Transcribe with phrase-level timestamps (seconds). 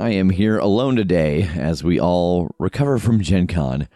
[0.00, 3.86] I am here alone today as we all recover from Gen Con.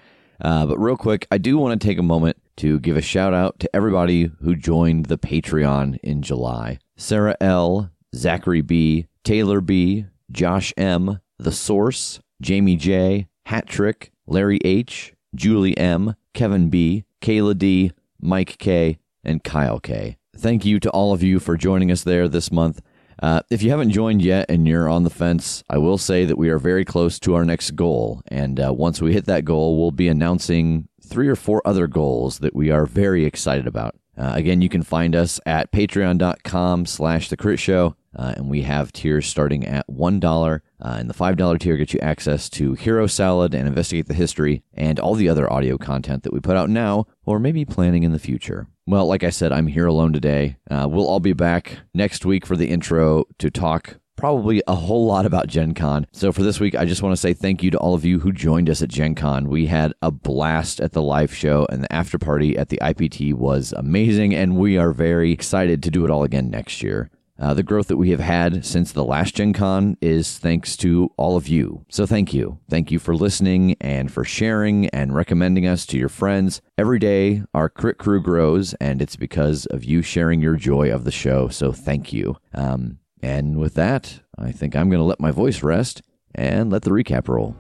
[0.41, 3.35] Uh, but, real quick, I do want to take a moment to give a shout
[3.35, 10.07] out to everybody who joined the Patreon in July Sarah L., Zachary B., Taylor B.,
[10.31, 17.59] Josh M., The Source, Jamie J., Hat Trick, Larry H., Julie M., Kevin B., Kayla
[17.59, 20.17] D., Mike K., and Kyle K.
[20.37, 22.81] Thank you to all of you for joining us there this month.
[23.21, 26.39] Uh, if you haven't joined yet and you're on the fence, I will say that
[26.39, 28.23] we are very close to our next goal.
[28.29, 32.39] And uh, once we hit that goal, we'll be announcing three or four other goals
[32.41, 33.97] that we are very excited about.
[34.17, 37.95] Uh, again, you can find us at patreon.com slash the crit show.
[38.17, 40.61] Uh, and we have tiers starting at $1.
[40.81, 44.63] Uh, and the $5 tier gets you access to Hero Salad and Investigate the History
[44.75, 48.13] and all the other audio content that we put out now or maybe planning in
[48.13, 48.67] the future.
[48.87, 50.57] Well, like I said, I'm here alone today.
[50.71, 55.07] Uh, we'll all be back next week for the intro to talk probably a whole
[55.07, 56.07] lot about Gen Con.
[56.13, 58.19] So for this week, I just want to say thank you to all of you
[58.19, 59.49] who joined us at Gen Con.
[59.49, 63.33] We had a blast at the live show, and the after party at the IPT
[63.35, 67.11] was amazing, and we are very excited to do it all again next year.
[67.39, 71.13] Uh, the growth that we have had since the last Gen Con is thanks to
[71.17, 71.85] all of you.
[71.89, 72.59] So thank you.
[72.69, 76.61] Thank you for listening and for sharing and recommending us to your friends.
[76.77, 81.05] Every day, our crit crew grows, and it's because of you sharing your joy of
[81.05, 81.49] the show.
[81.49, 82.37] So thank you.
[82.55, 86.03] Um, and with that, I think I'm going to let my voice rest
[86.35, 87.57] and let the recap roll.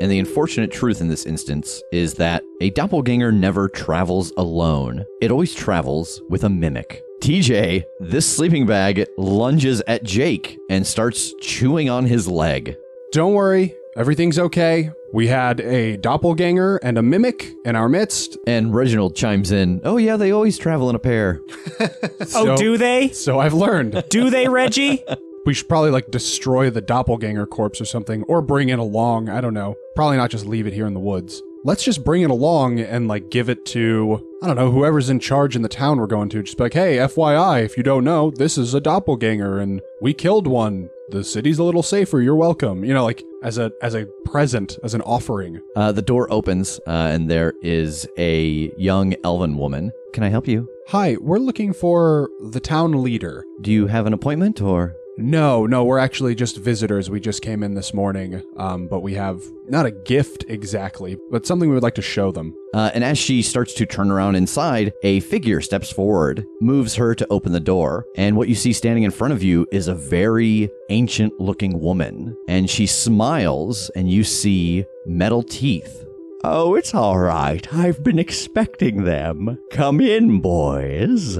[0.00, 5.04] And the unfortunate truth in this instance is that a doppelganger never travels alone.
[5.20, 7.02] It always travels with a mimic.
[7.20, 12.76] TJ, this sleeping bag lunges at Jake and starts chewing on his leg.
[13.12, 14.90] Don't worry, everything's okay.
[15.12, 18.38] We had a doppelganger and a mimic in our midst.
[18.46, 21.40] And Reginald chimes in, Oh, yeah, they always travel in a pair.
[22.34, 23.08] Oh, do they?
[23.08, 24.04] So I've learned.
[24.08, 25.02] Do they, Reggie?
[25.46, 29.28] we should probably like destroy the doppelganger corpse or something, or bring it along.
[29.28, 29.74] I don't know.
[29.94, 31.42] Probably not just leave it here in the woods.
[31.62, 35.20] Let's just bring it along and like give it to, I don't know, whoever's in
[35.20, 36.42] charge in the town we're going to.
[36.42, 40.14] Just be like, hey, FYI, if you don't know, this is a doppelganger and we
[40.14, 40.88] killed one.
[41.10, 42.20] The city's a little safer.
[42.20, 42.82] You're welcome.
[42.82, 45.60] You know, like as a as a present, as an offering.
[45.74, 49.90] Uh, the door opens, uh, and there is a young elven woman.
[50.14, 50.68] Can I help you?
[50.88, 53.44] Hi, we're looking for the town leader.
[53.60, 54.94] Do you have an appointment or?
[55.22, 57.10] No, no, we're actually just visitors.
[57.10, 61.44] We just came in this morning, um, but we have not a gift exactly, but
[61.44, 62.54] something we would like to show them.
[62.72, 67.14] Uh, and as she starts to turn around inside, a figure steps forward, moves her
[67.14, 68.06] to open the door.
[68.16, 72.34] And what you see standing in front of you is a very ancient looking woman.
[72.48, 76.06] And she smiles, and you see metal teeth.
[76.42, 77.70] Oh, it's all right.
[77.74, 79.58] I've been expecting them.
[79.70, 81.38] Come in, boys.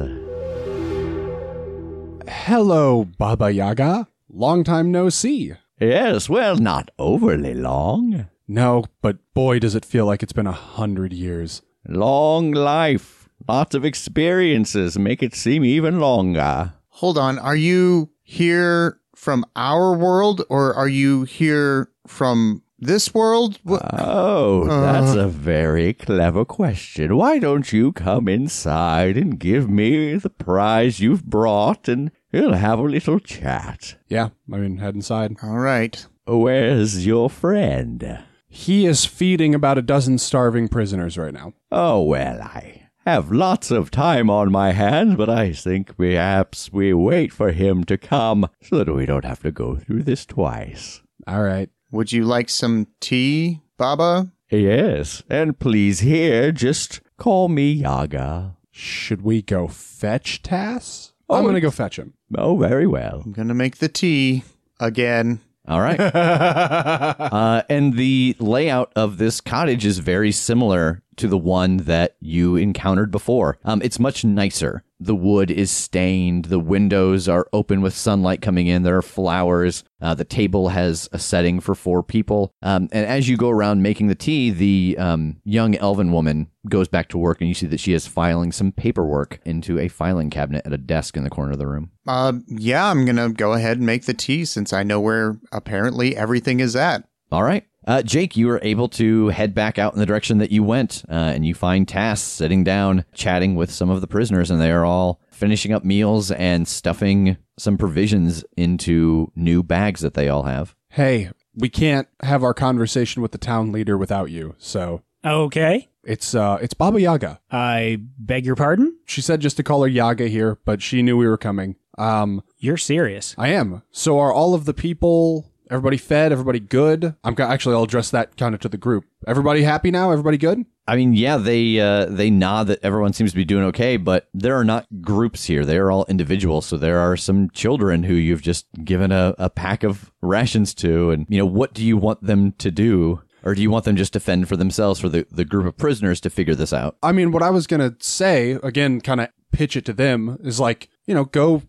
[2.33, 4.07] Hello, Baba Yaga.
[4.29, 5.53] Long time no see.
[5.81, 8.29] Yes, well, not overly long.
[8.47, 11.63] No, but boy, does it feel like it's been a hundred years.
[11.89, 13.29] Long life.
[13.49, 16.75] Lots of experiences make it seem even longer.
[16.89, 17.37] Hold on.
[17.39, 23.59] Are you here from our world or are you here from this world?
[23.65, 23.83] What?
[23.93, 24.81] Oh, uh.
[24.81, 27.17] that's a very clever question.
[27.17, 32.79] Why don't you come inside and give me the prize you've brought and we'll have
[32.79, 33.97] a little chat.
[34.09, 35.37] Yeah, I mean, head inside.
[35.43, 36.07] All right.
[36.27, 38.21] Where's your friend?
[38.49, 41.55] He is feeding about a dozen starving prisoners right now.
[41.71, 46.93] Oh, well, I have lots of time on my hands, but I think perhaps we
[46.93, 51.01] wait for him to come so that we don't have to go through this twice.
[51.27, 51.71] All right.
[51.93, 54.31] Would you like some tea, Baba?
[54.51, 58.57] Yes, and please here, just call me Yaga.
[58.71, 61.13] Should we go fetch Tass?
[61.29, 62.15] Oh, I'm gonna go fetch him.
[62.37, 63.23] Oh, very well.
[63.25, 64.45] I'm going to make the tea
[64.79, 65.41] again.
[65.69, 66.01] All right.
[66.01, 72.57] uh, and the layout of this cottage is very similar to the one that you
[72.57, 73.59] encountered before.
[73.65, 74.83] Um, it's much nicer.
[75.01, 76.47] The wood is stained.
[76.47, 78.83] The windows are open with sunlight coming in.
[78.83, 79.83] There are flowers.
[80.01, 82.53] Uh, the table has a setting for four people.
[82.63, 86.89] Um, and as you go around making the tea, the um, young elven woman goes
[86.89, 90.29] back to work, and you see that she is filing some paperwork into a filing
[90.29, 91.91] cabinet at a desk in the corner of the room.
[92.07, 96.17] Uh, yeah, I'm gonna go ahead and make the tea since I know where apparently
[96.17, 97.05] everything is at.
[97.33, 97.65] All right.
[97.87, 101.03] Uh, Jake, you are able to head back out in the direction that you went,
[101.09, 104.71] uh, and you find Tass sitting down, chatting with some of the prisoners, and they
[104.71, 110.43] are all finishing up meals and stuffing some provisions into new bags that they all
[110.45, 110.75] have.
[110.91, 114.55] hey, we can't have our conversation with the town leader without you.
[114.59, 115.89] So Okay.
[116.05, 117.41] it's uh it's Baba Yaga.
[117.51, 118.97] I beg your pardon?
[119.05, 121.75] She said just to call her Yaga here, but she knew we were coming.
[121.99, 123.35] Um, You're serious.
[123.37, 123.83] I am.
[123.91, 125.51] So are all of the people?
[125.71, 126.33] Everybody fed?
[126.33, 127.15] Everybody good?
[127.23, 127.77] I'm ca- actually.
[127.77, 129.05] I'll address that kind of to the group.
[129.27, 130.11] Everybody happy now?
[130.11, 130.67] Everybody good?
[130.89, 134.29] I mean, yeah, they uh, they nod that everyone seems to be doing okay, but
[134.35, 135.65] there are not groups here.
[135.65, 136.67] They are all individuals.
[136.67, 141.11] So there are some children who you've just given a, a pack of rations to,
[141.13, 143.23] and you know, what do you want them to do?
[143.43, 145.79] Or do you want them just to fend for themselves for the, the group of
[145.79, 146.97] prisoners to figure this out?
[147.03, 150.59] I mean, what I was gonna say again, kind of pitch it to them is
[150.59, 151.63] like, you know, go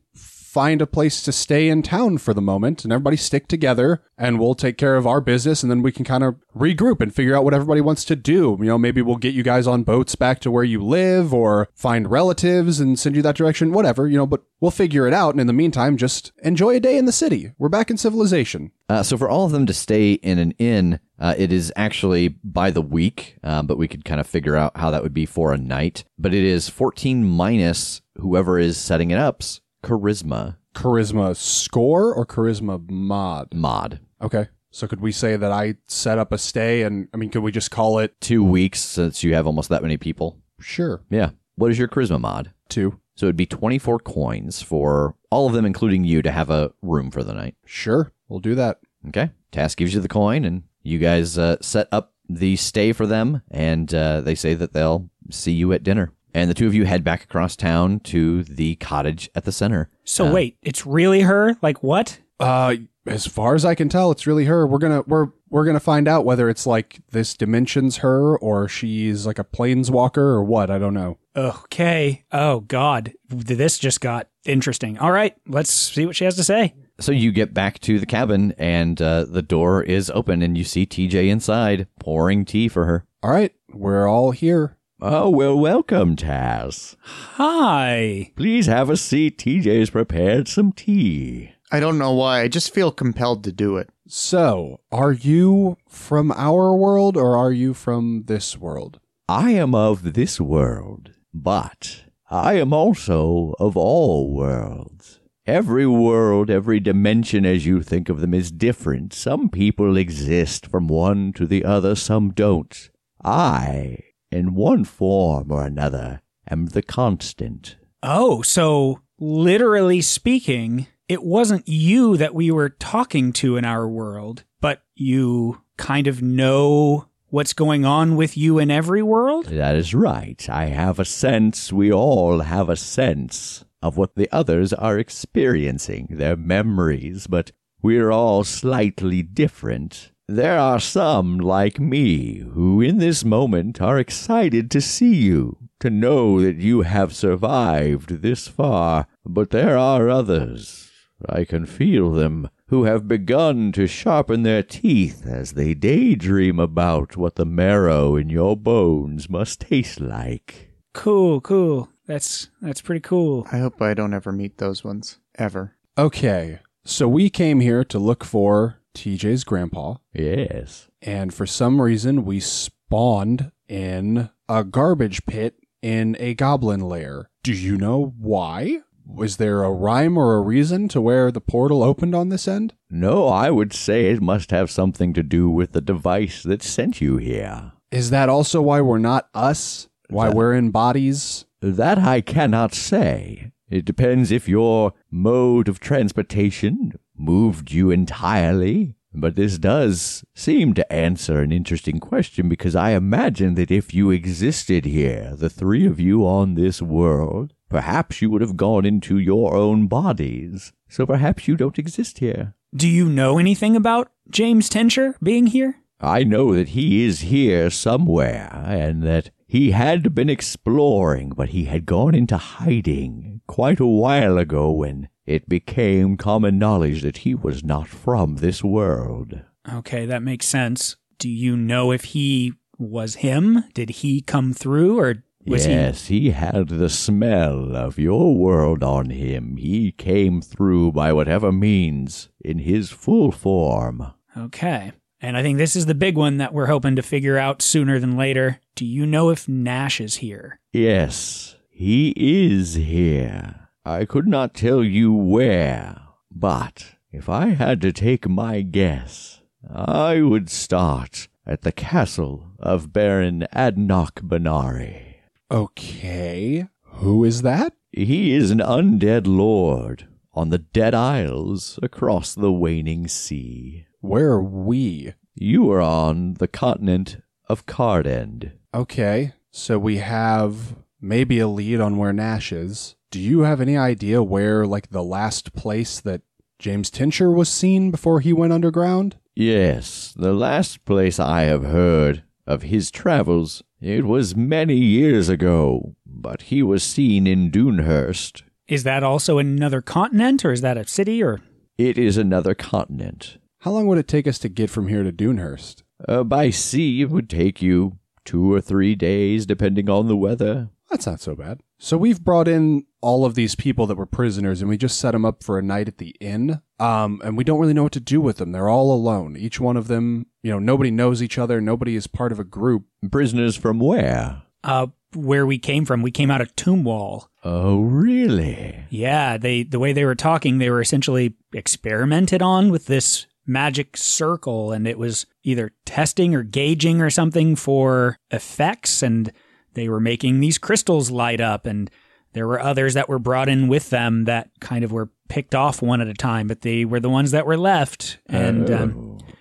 [0.52, 4.38] find a place to stay in town for the moment, and everybody stick together, and
[4.38, 7.34] we'll take care of our business, and then we can kind of regroup and figure
[7.34, 8.58] out what everybody wants to do.
[8.60, 11.70] You know, maybe we'll get you guys on boats back to where you live, or
[11.74, 14.10] find relatives and send you that direction, whatever.
[14.10, 16.98] You know, but we'll figure it out, and in the meantime, just enjoy a day
[16.98, 17.54] in the city.
[17.58, 18.72] We're back in civilization.
[18.90, 22.28] Uh, so for all of them to stay in an inn, uh, it is actually
[22.28, 25.26] by the week, uh, but we could kind of figure out how that would be
[25.26, 26.04] for a night.
[26.20, 32.90] But it is 14 minus whoever is setting it up's charisma Charisma score or charisma
[32.90, 33.54] mod?
[33.54, 34.00] mod.
[34.22, 34.48] Okay.
[34.70, 37.52] So could we say that I set up a stay and I mean could we
[37.52, 40.38] just call it Two weeks since you have almost that many people.
[40.60, 41.32] sure Yeah.
[41.56, 42.54] What is your charisma mod?
[42.70, 43.00] two?
[43.16, 47.12] So it'd be 24 coins for all of them, including you, to have a room
[47.12, 47.56] for the night.
[47.66, 48.12] Sure.
[48.30, 48.80] We'll do that.
[49.10, 49.32] Okay.
[49.52, 53.42] Tass gives you the coin, and you guys uh, set up the stay for them,
[53.52, 56.14] and uh, they say that they'll see you at dinner.
[56.34, 59.90] And the two of you head back across town to the cottage at the center.
[60.04, 61.58] So Uh, wait, it's really her?
[61.62, 62.20] Like what?
[62.40, 62.76] Uh
[63.08, 64.68] as far as I can tell, it's really her.
[64.68, 69.26] We're gonna we're we're gonna find out whether it's like this dimension's her or she's
[69.26, 70.70] like a planeswalker or what.
[70.70, 71.18] I don't know.
[71.36, 72.24] Okay.
[72.32, 74.98] Oh God, this just got interesting.
[75.00, 76.76] All right, let's see what she has to say.
[77.00, 80.64] So you get back to the cabin, and uh, the door is open, and you
[80.64, 83.06] see TJ inside pouring tea for her.
[83.24, 84.78] All right, we're all here.
[85.04, 86.96] Oh, well, welcome, Tass.
[87.02, 88.32] Hi.
[88.36, 89.40] Please have a seat.
[89.40, 91.54] TJ's prepared some tea.
[91.72, 92.42] I don't know why.
[92.42, 93.90] I just feel compelled to do it.
[94.08, 99.00] So, are you from our world or are you from this world?
[99.28, 105.20] I am of this world, but I am also of all worlds.
[105.48, 109.14] Every world, every dimension as you think of them is different.
[109.14, 112.92] Some people exist from one to the other, some don't.
[113.24, 113.98] I,
[114.32, 117.76] in one form or another, am the constant.
[118.02, 124.44] Oh, so literally speaking, it wasn't you that we were talking to in our world,
[124.60, 129.46] but you kind of know what's going on with you in every world?
[129.46, 130.48] That is right.
[130.50, 136.08] I have a sense, we all have a sense of what the others are experiencing,
[136.12, 140.12] their memories, but we're all slightly different.
[140.34, 145.90] There are some, like me, who in this moment are excited to see you, to
[145.90, 150.90] know that you have survived this far, but there are others.
[151.28, 157.18] I can feel them, who have begun to sharpen their teeth as they daydream about
[157.18, 160.72] what the marrow in your bones must taste like.
[160.94, 161.90] Cool, cool.
[162.08, 163.46] That's that's pretty cool.
[163.52, 165.20] I hope I don't ever meet those ones.
[165.36, 165.76] Ever.
[165.98, 170.88] Okay, so we came here to look for TJ's grandpa, Yes.
[171.02, 177.30] and for some reason we spawned in a garbage pit in a goblin lair.
[177.44, 178.80] Do you know why?
[179.06, 182.74] Was there a rhyme or a reason to where the portal opened on this end?
[182.90, 187.02] No, I would say it must have something to do with the device that sent
[187.02, 187.72] you here.
[187.92, 189.90] Is that also why we're not us?
[190.10, 191.46] Why That- we're in bodies?
[191.62, 193.52] That I cannot say.
[193.70, 198.96] It depends if your mode of transportation moved you entirely.
[199.14, 204.10] But this does seem to answer an interesting question because I imagine that if you
[204.10, 209.18] existed here, the three of you on this world, perhaps you would have gone into
[209.18, 210.72] your own bodies.
[210.88, 212.56] So perhaps you don't exist here.
[212.74, 215.76] Do you know anything about James Tincher being here?
[216.00, 221.66] I know that he is here somewhere, and that he had been exploring, but he
[221.66, 227.34] had gone into hiding quite a while ago when it became common knowledge that he
[227.34, 229.42] was not from this world.
[229.72, 230.96] Okay, that makes sense.
[231.18, 233.64] Do you know if he was him?
[233.74, 239.10] Did he come through or was yes, he had the smell of your world on
[239.10, 239.58] him.
[239.58, 244.12] He came through by whatever means in his full form.
[244.38, 244.92] Okay.
[245.20, 248.00] And I think this is the big one that we're hoping to figure out sooner
[248.00, 248.60] than later.
[248.76, 250.60] Do you know if Nash is here?
[250.74, 253.61] Yes, he is here.
[253.86, 260.22] I could not tell you where, but if I had to take my guess, I
[260.22, 265.16] would start at the castle of Baron Adnock Benari.
[265.50, 266.68] Okay.
[266.84, 267.74] Who is that?
[267.92, 273.88] He is an undead lord on the Dead Isles across the waning sea.
[274.00, 275.16] Where are we?
[275.34, 277.18] You are on the continent
[277.50, 278.52] of Cardend.
[278.74, 279.34] Okay.
[279.50, 282.96] So we have maybe a lead on where Nash is.
[283.10, 286.22] Do you have any idea where, like, the last place that
[286.60, 289.18] James Tincher was seen before he went underground?
[289.36, 295.96] Yes, the last place I have heard of his travels, it was many years ago,
[296.06, 298.44] but he was seen in Dunehurst.
[298.68, 301.42] Is that also another continent or is that a city or
[301.78, 303.38] It is another continent.
[303.60, 305.84] How long would it take us to get from here to Dunehurst?
[306.08, 310.70] Uh, by sea, it would take you two or three days, depending on the weather.
[310.92, 311.62] That's not so bad.
[311.80, 315.12] So we've brought in all of these people that were prisoners and we just set
[315.12, 316.62] them up for a night at the inn.
[316.80, 318.52] Um, and we don't really know what to do with them.
[318.52, 319.38] They're all alone.
[319.38, 321.62] Each one of them, you know, nobody knows each other.
[321.62, 322.84] Nobody is part of a group.
[323.10, 324.44] Prisoners from where?
[324.64, 326.02] uh where we came from?
[326.02, 327.28] We came out of Tombwall.
[327.44, 328.86] Oh, really?
[328.90, 333.98] Yeah, they the way they were talking, they were essentially experimented on with this magic
[333.98, 339.32] circle and it was either testing or gauging or something for effects and
[339.74, 341.90] they were making these crystals light up and
[342.34, 345.82] there were others that were brought in with them that kind of were picked off
[345.82, 349.34] one at a time but they were the ones that were left and um, Oh.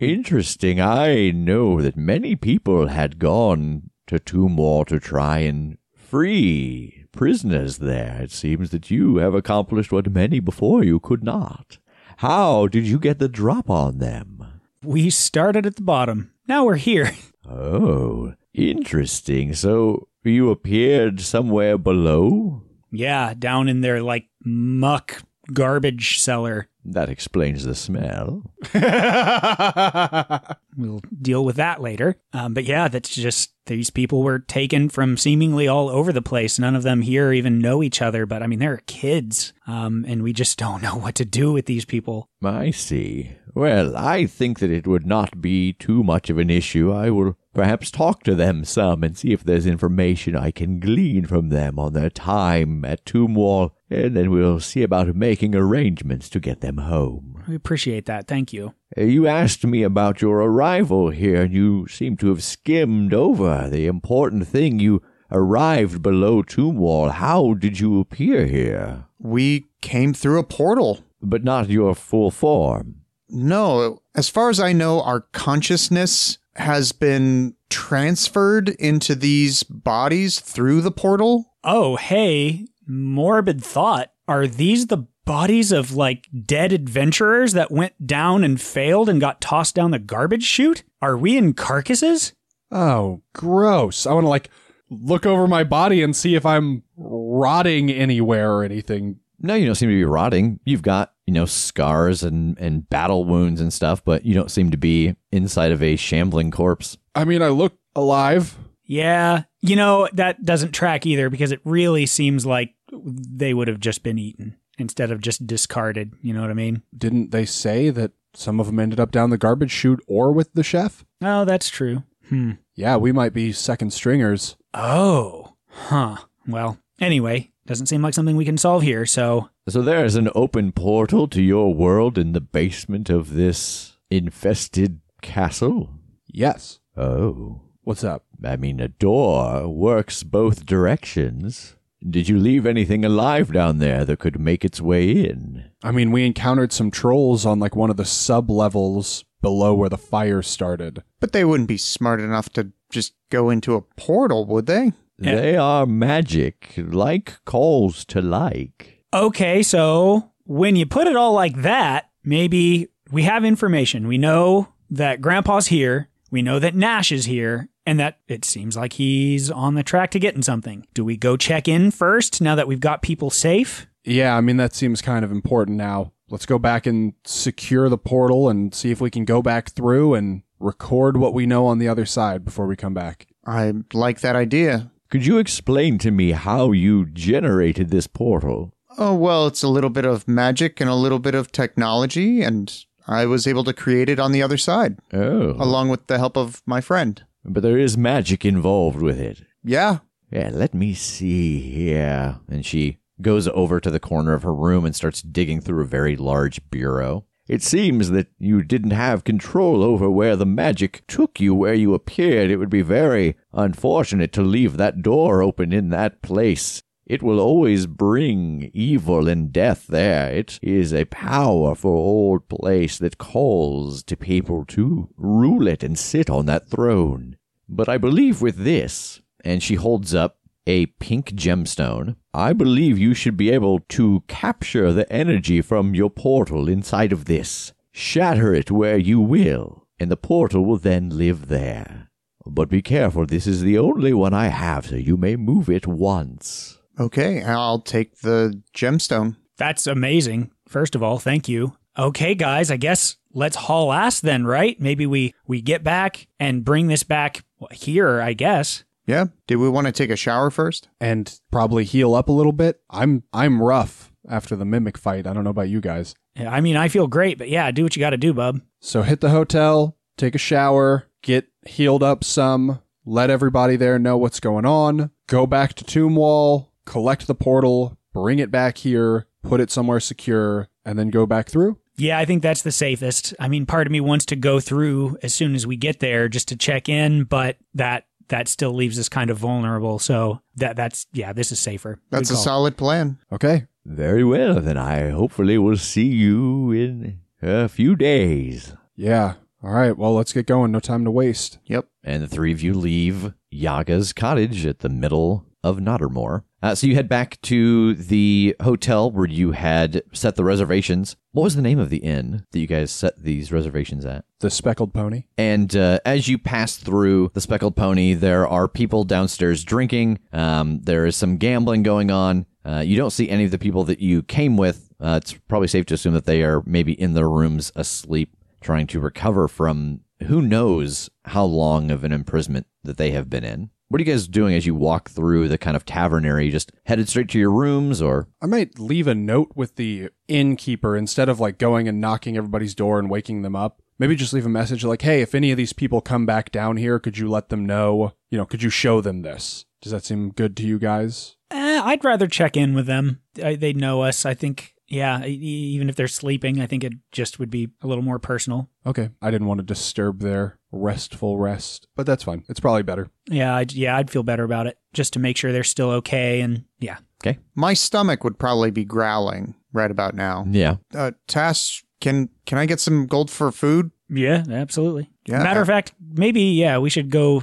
[0.00, 0.80] Interesting.
[0.80, 8.20] I know that many people had gone to Tombwall to try and free prisoners there.
[8.20, 11.78] It seems that you have accomplished what many before you could not.
[12.18, 14.44] How did you get the drop on them?
[14.82, 17.10] we started at the bottom now we're here
[17.48, 19.54] Oh, interesting.
[19.54, 22.62] So you appeared somewhere below?
[22.96, 28.42] yeah down in their like muck garbage cellar That explains the smell.
[30.76, 32.16] We'll deal with that later.
[32.32, 36.58] Um, but yeah, that's just these people were taken from seemingly all over the place.
[36.58, 39.52] None of them here even know each other, but I mean, they're kids.
[39.66, 42.28] Um, and we just don't know what to do with these people.
[42.42, 43.36] I see.
[43.54, 46.92] Well, I think that it would not be too much of an issue.
[46.92, 51.26] I will perhaps talk to them some and see if there's information I can glean
[51.26, 56.40] from them on their time at Tombwall, and then we'll see about making arrangements to
[56.40, 57.42] get them home.
[57.48, 58.26] We appreciate that.
[58.26, 58.74] Thank you.
[58.96, 63.68] Uh, You asked me about your arrival here, and you seem to have skimmed over
[63.70, 64.78] the important thing.
[64.80, 67.10] You arrived below Tombwall.
[67.12, 69.04] How did you appear here?
[69.18, 71.00] We came through a portal.
[71.20, 72.96] But not your full form.
[73.30, 80.82] No, as far as I know, our consciousness has been transferred into these bodies through
[80.82, 81.54] the portal.
[81.64, 84.12] Oh, hey, morbid thought.
[84.26, 89.40] Are these the bodies of like dead adventurers that went down and failed and got
[89.40, 90.82] tossed down the garbage chute?
[91.00, 92.32] Are we in carcasses?
[92.70, 94.06] Oh, gross.
[94.06, 94.50] I want to like
[94.90, 99.20] look over my body and see if I'm rotting anywhere or anything.
[99.40, 100.60] No, you don't seem to be rotting.
[100.64, 104.70] You've got, you know, scars and, and battle wounds and stuff, but you don't seem
[104.70, 106.96] to be inside of a shambling corpse.
[107.14, 108.56] I mean, I look alive.
[108.86, 113.80] Yeah, you know, that doesn't track either because it really seems like they would have
[113.80, 116.12] just been eaten instead of just discarded.
[116.22, 116.82] You know what I mean?
[116.96, 120.52] Didn't they say that some of them ended up down the garbage chute or with
[120.54, 121.04] the chef?
[121.22, 122.02] Oh, that's true.
[122.28, 122.52] Hmm.
[122.74, 124.56] Yeah, we might be second stringers.
[124.72, 126.16] Oh, huh.
[126.46, 130.30] Well, anyway, doesn't seem like something we can solve here, so So there is an
[130.34, 135.90] open portal to your world in the basement of this infested castle?
[136.26, 136.80] Yes.
[136.96, 137.60] Oh.
[137.84, 138.24] What's up?
[138.42, 141.76] I mean, a door works both directions.
[142.08, 145.70] Did you leave anything alive down there that could make its way in?
[145.82, 149.90] I mean, we encountered some trolls on like one of the sub levels below where
[149.90, 151.02] the fire started.
[151.20, 154.92] But they wouldn't be smart enough to just go into a portal, would they?
[155.18, 159.04] They are magic, like calls to like.
[159.12, 164.08] Okay, so when you put it all like that, maybe we have information.
[164.08, 166.08] We know that Grandpa's here.
[166.30, 170.10] We know that Nash is here and that it seems like he's on the track
[170.12, 170.86] to getting something.
[170.94, 173.86] Do we go check in first now that we've got people safe?
[174.04, 176.12] Yeah, I mean, that seems kind of important now.
[176.30, 180.14] Let's go back and secure the portal and see if we can go back through
[180.14, 183.26] and record what we know on the other side before we come back.
[183.46, 184.90] I like that idea.
[185.10, 188.72] Could you explain to me how you generated this portal?
[188.98, 192.72] Oh, well, it's a little bit of magic and a little bit of technology, and
[193.06, 195.50] I was able to create it on the other side, Oh.
[195.58, 197.22] along with the help of my friend.
[197.44, 199.42] But there is magic involved with it.
[199.62, 199.98] Yeah.
[200.30, 202.40] Yeah, let me see here.
[202.48, 205.86] And she goes over to the corner of her room and starts digging through a
[205.86, 207.26] very large bureau.
[207.46, 211.92] It seems that you didn't have control over where the magic took you where you
[211.92, 212.50] appeared.
[212.50, 216.82] It would be very unfortunate to leave that door open in that place.
[217.06, 220.30] It will always bring evil and death there.
[220.30, 226.30] It is a powerful old place that calls to people to rule it and sit
[226.30, 227.36] on that throne.
[227.68, 233.12] But I believe with this, and she holds up a pink gemstone, I believe you
[233.12, 238.70] should be able to capture the energy from your portal inside of this, shatter it
[238.70, 242.08] where you will, and the portal will then live there.
[242.46, 245.86] But be careful, this is the only one I have, so you may move it
[245.86, 246.78] once.
[246.98, 249.36] Okay, I'll take the gemstone.
[249.56, 250.50] That's amazing.
[250.68, 251.76] First of all, thank you.
[251.96, 254.80] Okay, guys, I guess let's haul ass then, right?
[254.80, 258.84] Maybe we we get back and bring this back here, I guess.
[259.06, 259.26] Yeah.
[259.46, 260.88] Do we want to take a shower first?
[261.00, 262.80] And probably heal up a little bit.
[262.90, 265.26] I'm I'm rough after the mimic fight.
[265.26, 266.14] I don't know about you guys.
[266.36, 268.60] I mean, I feel great, but yeah, do what you got to do, bub.
[268.80, 274.16] So hit the hotel, take a shower, get healed up some, let everybody there know
[274.16, 279.60] what's going on, go back to Tombwall, collect the portal, bring it back here, put
[279.60, 281.78] it somewhere secure, and then go back through.
[281.96, 283.34] Yeah, I think that's the safest.
[283.38, 286.28] I mean, part of me wants to go through as soon as we get there
[286.28, 289.98] just to check in, but that that still leaves us kind of vulnerable.
[289.98, 292.00] So that that's yeah, this is safer.
[292.10, 293.18] That's a solid plan.
[293.32, 293.66] Okay.
[293.84, 298.74] Very well, then I hopefully will see you in a few days.
[298.96, 299.34] Yeah.
[299.62, 299.96] All right.
[299.96, 300.72] Well, let's get going.
[300.72, 301.58] No time to waste.
[301.66, 301.88] Yep.
[302.02, 306.44] And the three of you leave Yaga's cottage at the middle of Knottermore.
[306.62, 311.16] Uh, so you head back to the hotel where you had set the reservations.
[311.32, 314.24] What was the name of the inn that you guys set these reservations at?
[314.40, 315.24] The speckled pony.
[315.36, 320.20] And uh, as you pass through the Speckled Pony, there are people downstairs drinking.
[320.32, 322.46] Um, there is some gambling going on.
[322.64, 324.92] Uh, you don't see any of the people that you came with.
[325.00, 328.86] Uh, it's probably safe to assume that they are maybe in their rooms asleep, trying
[328.88, 333.70] to recover from who knows how long of an imprisonment that they have been in.
[333.88, 336.46] What are you guys doing as you walk through the kind of tavern area?
[336.46, 340.08] You just headed straight to your rooms, or I might leave a note with the
[340.26, 343.82] innkeeper instead of like going and knocking everybody's door and waking them up.
[343.98, 346.76] Maybe just leave a message like, hey, if any of these people come back down
[346.78, 348.14] here, could you let them know?
[348.30, 349.66] You know, could you show them this?
[349.82, 351.36] Does that seem good to you guys?
[351.52, 353.20] Eh, I'd rather check in with them.
[353.40, 354.26] I, they know us.
[354.26, 357.86] I think, yeah, e- even if they're sleeping, I think it just would be a
[357.86, 358.68] little more personal.
[358.84, 359.10] Okay.
[359.22, 362.44] I didn't want to disturb their restful rest, but that's fine.
[362.48, 363.08] It's probably better.
[363.28, 366.40] Yeah, I'd, yeah, I'd feel better about it just to make sure they're still okay.
[366.40, 367.38] And yeah, okay.
[367.54, 370.44] My stomach would probably be growling right about now.
[370.50, 373.90] yeah, Uh, Tass, can can I get some gold for food?
[374.08, 375.10] yeah, absolutely.
[375.26, 375.42] Yeah.
[375.42, 377.42] Matter of fact, maybe yeah, we should go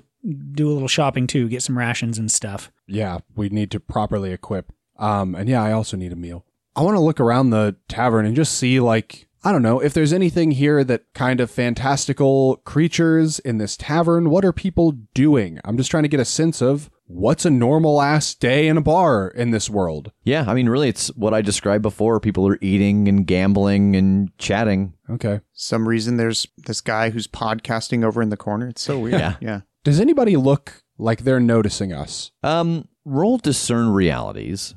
[0.51, 2.71] do a little shopping too, get some rations and stuff.
[2.87, 4.71] Yeah, we need to properly equip.
[4.99, 6.45] Um, and yeah, I also need a meal.
[6.75, 9.93] I want to look around the tavern and just see, like, I don't know, if
[9.93, 14.29] there's anything here that kind of fantastical creatures in this tavern.
[14.29, 15.59] What are people doing?
[15.65, 18.81] I'm just trying to get a sense of what's a normal ass day in a
[18.81, 20.11] bar in this world.
[20.23, 20.45] yeah.
[20.47, 22.19] I mean, really, it's what I described before.
[22.19, 24.93] People are eating and gambling and chatting.
[25.09, 25.41] Okay.
[25.53, 28.67] Some reason there's this guy who's podcasting over in the corner.
[28.67, 29.19] It's so weird.
[29.19, 29.35] Yeah.
[29.41, 29.61] Yeah.
[29.83, 32.29] Does anybody look like they're noticing us?
[32.43, 34.75] Um, roll discern realities.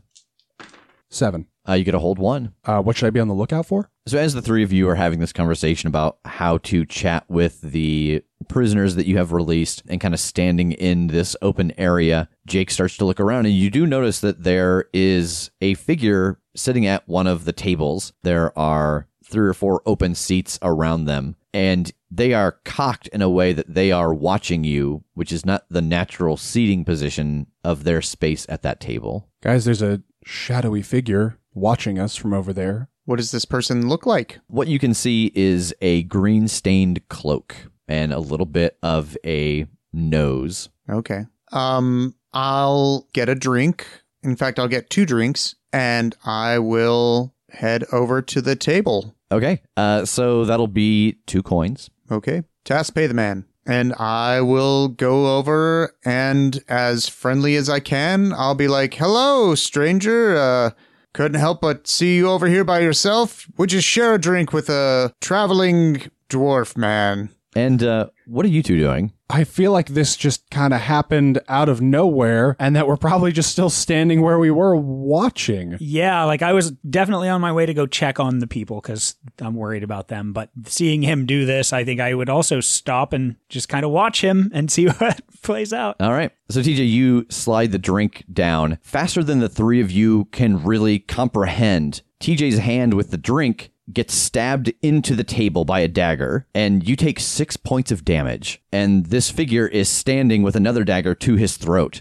[1.11, 1.49] Seven.
[1.69, 2.55] Uh, you get a hold one.
[2.65, 3.91] Uh, what should I be on the lookout for?
[4.07, 7.63] So, as the three of you are having this conversation about how to chat with
[7.63, 12.71] the prisoners that you have released and kind of standing in this open area, Jake
[12.71, 17.09] starts to look around, and you do notice that there is a figure sitting at
[17.09, 18.13] one of the tables.
[18.23, 23.31] There are three or four open seats around them, and they are cocked in a
[23.31, 28.03] way that they are watching you, which is not the natural seating position of their
[28.03, 29.31] space at that table.
[29.41, 32.91] Guys, there's a shadowy figure watching us from over there.
[33.05, 34.41] What does this person look like?
[34.47, 37.55] What you can see is a green stained cloak
[37.87, 40.71] and a little bit of a nose.
[40.89, 41.27] Okay.
[41.53, 43.87] Um, I'll get a drink.
[44.23, 49.15] In fact, I'll get two drinks and I will head over to the table.
[49.31, 49.63] Okay.
[49.77, 51.91] Uh, so that'll be two coins.
[52.11, 52.43] Okay.
[52.65, 53.45] Tass pay the man.
[53.67, 59.55] And I will go over and as friendly as I can, I'll be like, hello,
[59.55, 60.37] stranger.
[60.37, 60.71] Uh,
[61.15, 63.47] couldn't help but see you over here by yourself.
[63.57, 67.31] Would you share a drink with a traveling dwarf man?
[67.55, 69.13] And uh, what are you two doing?
[69.31, 73.33] I feel like this just kind of happened out of nowhere and that we're probably
[73.33, 75.77] just still standing where we were watching.
[75.81, 79.17] Yeah, like I was definitely on my way to go check on the people because
[79.41, 80.33] I'm worried about them.
[80.33, 83.91] But seeing him do this, I think I would also stop and just kind of
[83.91, 85.97] watch him and see what plays out.
[86.01, 86.31] All right.
[86.51, 90.99] So, TJ, you slide the drink down faster than the three of you can really
[90.99, 92.03] comprehend.
[92.21, 96.97] TJ's hand with the drink gets stabbed into the table by a dagger, and you
[96.97, 98.63] take six points of damage.
[98.73, 102.01] And this figure is standing with another dagger to his throat.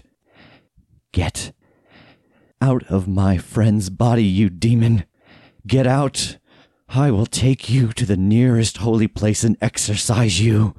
[1.12, 1.52] Get
[2.60, 5.04] out of my friend's body, you demon.
[5.66, 6.38] Get out.
[6.88, 10.74] I will take you to the nearest holy place and exorcise you.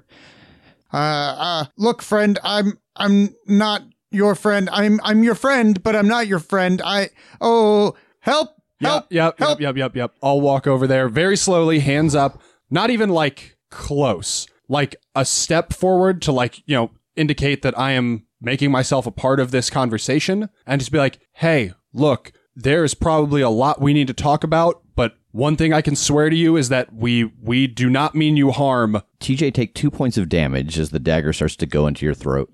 [0.91, 4.70] Uh, uh, look, friend, I'm, I'm not your friend.
[4.72, 6.82] I'm, I'm your friend, but I'm not your friend.
[6.84, 7.10] I,
[7.41, 8.55] oh, help,
[8.86, 9.60] help, Yep, yep, help.
[9.62, 10.12] yep, yep, yep, yep.
[10.24, 15.74] I'll walk over there very slowly, hands up, not even like close, like a step
[15.74, 19.69] forward to like, you know, indicate that I am making myself a part of this
[19.69, 24.43] conversation and just be like, hey, look, there's probably a lot we need to talk
[24.43, 28.15] about, but one thing I can swear to you is that we we do not
[28.15, 29.02] mean you harm.
[29.19, 32.50] TJ, take two points of damage as the dagger starts to go into your throat.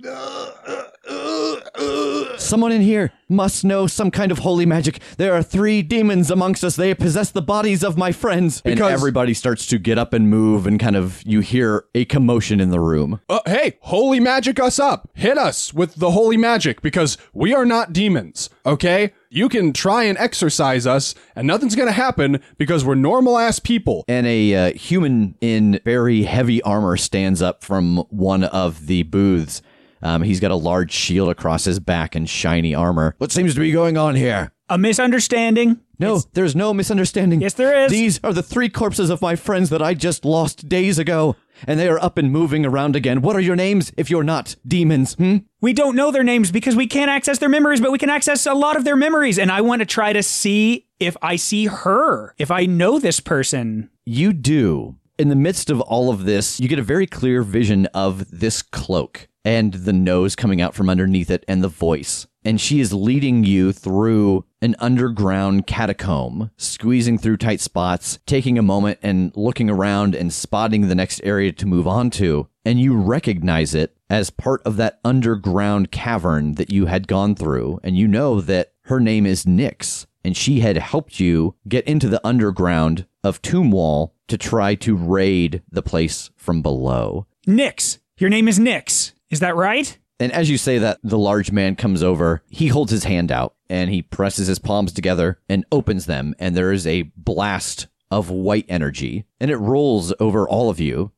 [2.52, 5.00] Someone in here must know some kind of holy magic.
[5.16, 6.76] There are three demons amongst us.
[6.76, 8.62] They possess the bodies of my friends.
[8.66, 12.60] and everybody starts to get up and move, and kind of you hear a commotion
[12.60, 13.22] in the room.
[13.30, 15.10] Uh, hey, holy magic us up.
[15.14, 19.14] Hit us with the holy magic because we are not demons, okay?
[19.30, 23.60] You can try and exorcise us and nothing's going to happen because we're normal ass
[23.60, 24.04] people.
[24.10, 29.62] And a uh, human in very heavy armor stands up from one of the booths.
[30.02, 33.16] Um, he's got a large shield across his back and shiny armor.
[33.18, 34.52] What seems to be going on here?
[34.70, 35.82] A misunderstanding.
[36.00, 37.42] No, there's no misunderstanding.
[37.42, 37.92] Yes, there is.
[37.92, 41.36] These are the three corpses of my friends that I just lost days ago,
[41.68, 43.22] and they are up and moving around again.
[43.22, 45.14] What are your names if you're not demons?
[45.14, 45.38] Hmm?
[45.60, 48.48] We don't know their names because we can't access their memories, but we can access
[48.48, 49.38] a lot of their memories.
[49.38, 53.20] And I want to try to see if I see her, if I know this
[53.20, 53.92] person.
[54.06, 54.96] You do.
[55.20, 58.64] In the midst of all of this, you get a very clear vision of this
[58.64, 62.28] cloak and the nose coming out from underneath it and the voice.
[62.44, 68.64] And she is leading you through an underground catacomb, squeezing through tight spots, taking a
[68.64, 72.48] moment and looking around and spotting the next area to move on to.
[72.66, 77.80] And you recognize it as part of that underground cavern that you had gone through.
[77.84, 82.08] And you know that her name is Nyx and she had helped you get into
[82.08, 87.26] the underground of Tombwall to try to raid the place from below.
[87.46, 88.00] Nix.
[88.18, 89.14] Your name is Nix.
[89.32, 89.98] Is that right?
[90.20, 92.44] And as you say that, the large man comes over.
[92.48, 96.56] He holds his hand out and he presses his palms together and opens them, and
[96.56, 101.14] there is a blast of white energy, and it rolls over all of you,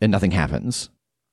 [0.00, 0.88] and nothing happens.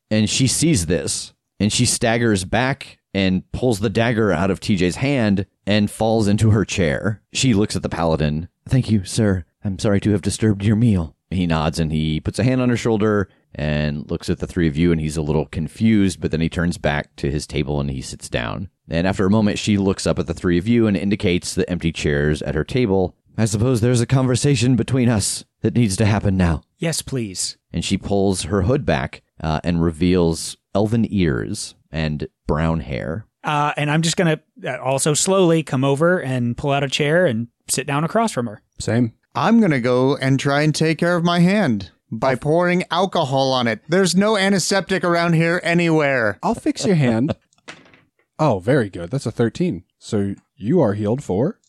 [0.10, 4.96] And she sees this, and she staggers back and pulls the dagger out of TJ's
[4.96, 7.22] hand and falls into her chair.
[7.32, 8.50] She looks at the paladin.
[8.68, 9.46] Thank you, sir.
[9.64, 11.16] I'm sorry to have disturbed your meal.
[11.30, 14.68] He nods and he puts a hand on her shoulder and looks at the three
[14.68, 17.80] of you and he's a little confused, but then he turns back to his table
[17.80, 18.70] and he sits down.
[18.90, 21.70] And after a moment, she looks up at the three of you and indicates the
[21.70, 23.16] empty chairs at her table.
[23.38, 26.62] I suppose there's a conversation between us that needs to happen now.
[26.78, 27.58] Yes, please.
[27.72, 33.26] And she pulls her hood back uh, and reveals elven ears and brown hair.
[33.44, 37.26] Uh, and I'm just going to also slowly come over and pull out a chair
[37.26, 38.62] and sit down across from her.
[38.80, 39.14] Same.
[39.36, 43.68] I'm gonna go and try and take care of my hand by pouring alcohol on
[43.68, 43.82] it.
[43.88, 46.40] There's no antiseptic around here anywhere.
[46.44, 47.36] I'll fix your hand.
[48.40, 49.10] oh, very good.
[49.12, 49.84] That's a 13.
[50.00, 51.60] So you are healed for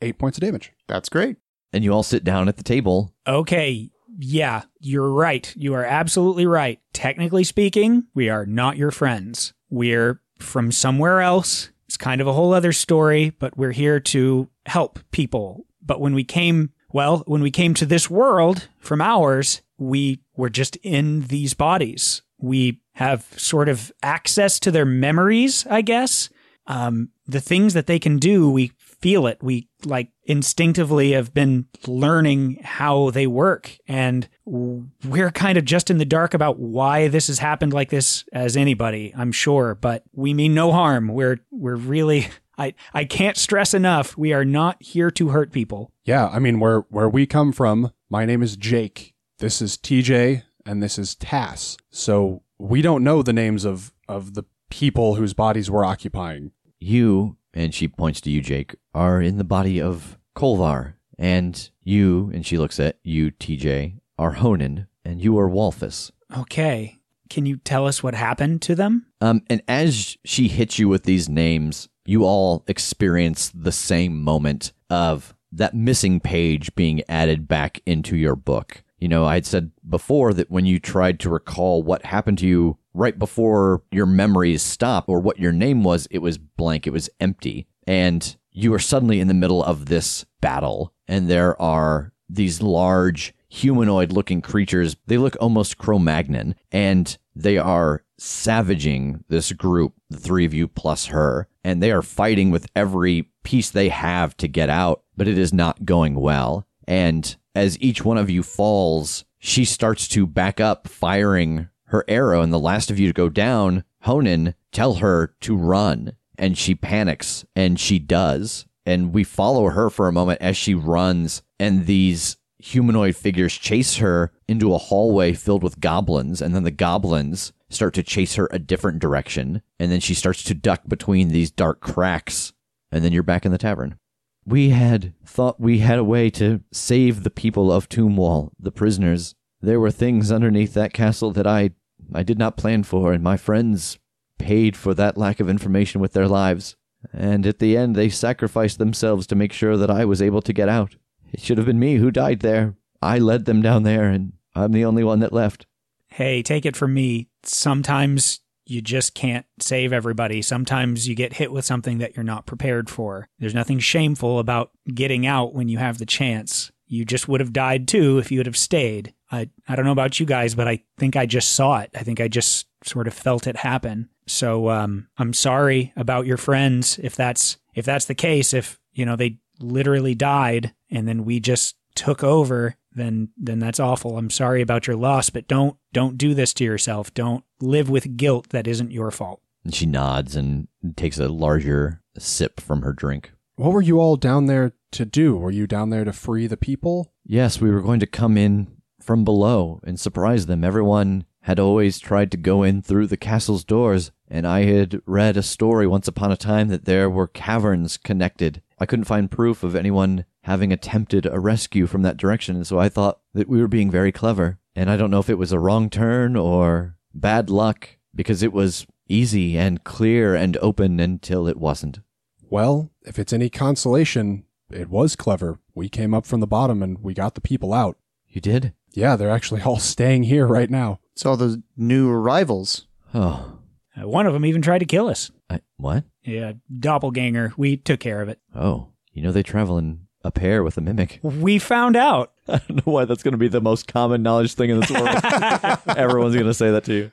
[0.00, 0.72] 8 points of damage.
[0.88, 1.36] That's great.
[1.72, 3.14] And you all sit down at the table.
[3.26, 3.90] Okay.
[4.18, 5.52] Yeah, you're right.
[5.56, 6.80] You are absolutely right.
[6.92, 9.54] Technically speaking, we are not your friends.
[9.70, 11.70] We're from somewhere else.
[11.86, 15.66] It's kind of a whole other story, but we're here to help people.
[15.82, 20.50] But when we came, well, when we came to this world from ours, we were
[20.50, 22.22] just in these bodies.
[22.38, 26.28] We have sort of access to their memories, I guess.
[26.66, 29.38] Um, the things that they can do, we feel it.
[29.42, 33.76] We like instinctively have been learning how they work.
[33.88, 38.24] And we're kind of just in the dark about why this has happened like this
[38.32, 41.08] as anybody, I'm sure, but we mean no harm.
[41.08, 42.28] We're, we're really,
[42.60, 44.18] I, I can't stress enough.
[44.18, 45.92] We are not here to hurt people.
[46.04, 49.14] Yeah, I mean, where where we come from, my name is Jake.
[49.38, 51.78] This is TJ, and this is Tass.
[51.90, 56.52] So we don't know the names of of the people whose bodies we're occupying.
[56.78, 60.94] You, and she points to you, Jake, are in the body of Kolvar.
[61.18, 66.10] And you, and she looks at you, TJ, are Honan, and you are Walfus.
[66.34, 66.98] Okay.
[67.28, 69.06] Can you tell us what happened to them?
[69.20, 74.72] Um, and as she hits you with these names, you all experience the same moment
[74.88, 78.82] of that missing page being added back into your book.
[78.98, 82.46] You know, I had said before that when you tried to recall what happened to
[82.46, 86.92] you right before your memories stop or what your name was, it was blank, it
[86.92, 87.66] was empty.
[87.86, 93.34] And you are suddenly in the middle of this battle, and there are these large
[93.48, 94.96] humanoid looking creatures.
[95.06, 100.68] They look almost Cro Magnon, and they are savaging this group, the three of you
[100.68, 105.28] plus her, and they are fighting with every piece they have to get out, but
[105.28, 106.66] it is not going well.
[106.86, 112.42] And as each one of you falls, she starts to back up, firing her arrow,
[112.42, 116.12] and the last of you to go down, Honan, tell her to run.
[116.38, 118.66] And she panics, and she does.
[118.86, 123.96] And we follow her for a moment as she runs, and these humanoid figures chase
[123.96, 128.48] her into a hallway filled with goblins, and then the goblins start to chase her
[128.50, 132.52] a different direction, and then she starts to duck between these dark cracks,
[132.90, 133.96] and then you're back in the tavern.
[134.44, 139.34] We had thought we had a way to save the people of Tombwall, the prisoners.
[139.60, 141.70] There were things underneath that castle that I
[142.12, 143.98] I did not plan for, and my friends
[144.38, 146.76] paid for that lack of information with their lives.
[147.12, 150.52] And at the end, they sacrificed themselves to make sure that I was able to
[150.52, 150.96] get out.
[151.32, 152.74] It should have been me who died there.
[153.02, 155.66] I led them down there, and I'm the only one that left.
[156.08, 157.28] Hey, take it from me.
[157.42, 160.42] Sometimes you just can't save everybody.
[160.42, 163.28] Sometimes you get hit with something that you're not prepared for.
[163.38, 166.70] There's nothing shameful about getting out when you have the chance.
[166.86, 169.14] You just would have died too if you would have stayed.
[169.32, 171.90] I, I don't know about you guys, but I think I just saw it.
[171.94, 174.08] I think I just sort of felt it happen.
[174.26, 178.54] So um, I'm sorry about your friends if that's if that's the case.
[178.54, 183.80] If you know they literally died and then we just took over, then then that's
[183.80, 184.18] awful.
[184.18, 187.12] I'm sorry about your loss, but don't don't do this to yourself.
[187.14, 189.40] Don't live with guilt that isn't your fault.
[189.64, 193.32] And she nods and takes a larger sip from her drink.
[193.56, 195.36] What were you all down there to do?
[195.36, 197.12] Were you down there to free the people?
[197.24, 198.68] Yes, we were going to come in
[199.00, 200.64] from below and surprise them.
[200.64, 205.36] Everyone had always tried to go in through the castle's doors, and I had read
[205.36, 208.62] a story once upon a time that there were caverns connected.
[208.78, 212.78] I couldn't find proof of anyone having attempted a rescue from that direction, and so
[212.78, 214.58] I thought that we were being very clever.
[214.76, 218.52] And I don't know if it was a wrong turn or bad luck, because it
[218.52, 222.00] was easy and clear and open until it wasn't.
[222.48, 225.58] Well, if it's any consolation, it was clever.
[225.74, 227.96] We came up from the bottom and we got the people out.
[228.28, 228.72] You did?
[228.92, 231.00] Yeah, they're actually all staying here right now.
[231.12, 232.86] It's all the new arrivals.
[233.14, 233.58] Oh.
[234.00, 235.30] Uh, one of them even tried to kill us.
[235.48, 236.04] I, what?
[236.22, 237.52] Yeah, doppelganger.
[237.56, 238.38] We took care of it.
[238.54, 238.88] Oh.
[239.12, 241.20] You know they travel in a pair with a mimic.
[241.22, 242.32] We found out.
[242.48, 244.90] I don't know why that's going to be the most common knowledge thing in this
[244.90, 245.08] world.
[245.96, 247.12] Everyone's going to say that to you.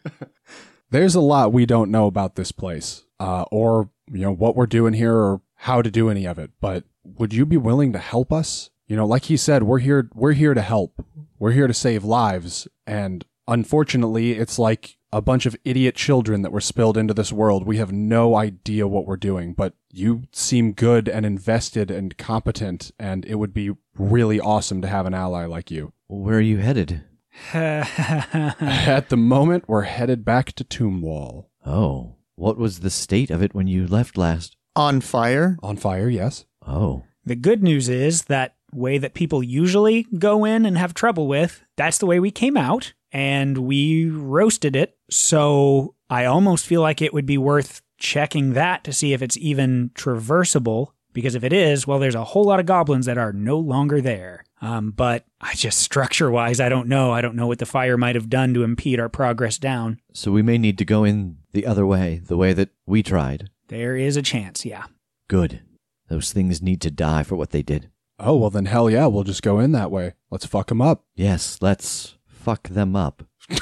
[0.89, 4.65] There's a lot we don't know about this place, uh, or you know what we're
[4.67, 6.52] doing here, or how to do any of it.
[6.62, 8.70] But would you be willing to help us?
[8.88, 10.10] You know, like he said, we're here.
[10.13, 11.06] We're here to help.
[11.39, 12.67] We're here to save lives.
[12.86, 17.66] And unfortunately, it's like a bunch of idiot children that were spilled into this world.
[17.66, 22.92] We have no idea what we're doing, but you seem good and invested and competent,
[23.00, 25.94] and it would be really awesome to have an ally like you.
[26.08, 27.04] Where are you headed?
[27.54, 31.46] At the moment, we're headed back to Tombwall.
[31.66, 32.16] Oh.
[32.36, 34.56] What was the state of it when you left last?
[34.76, 35.58] On fire?
[35.64, 36.46] On fire, yes.
[36.66, 37.04] Oh.
[37.26, 41.64] the good news is that way that people usually go in and have trouble with,
[41.78, 44.95] that's the way we came out and we roasted it.
[45.10, 49.36] So I almost feel like it would be worth checking that to see if it's
[49.38, 50.89] even traversable.
[51.13, 54.01] Because if it is, well, there's a whole lot of goblins that are no longer
[54.01, 54.43] there.
[54.62, 57.12] Um, but I just structure wise, I don't know.
[57.12, 59.99] I don't know what the fire might have done to impede our progress down.
[60.13, 63.49] So we may need to go in the other way, the way that we tried.
[63.69, 64.86] There is a chance, yeah.
[65.27, 65.62] Good.
[66.08, 67.89] Those things need to die for what they did.
[68.19, 70.13] Oh, well, then hell yeah, we'll just go in that way.
[70.30, 71.03] Let's fuck them up.
[71.15, 72.16] Yes, let's
[72.48, 73.24] fuck them up.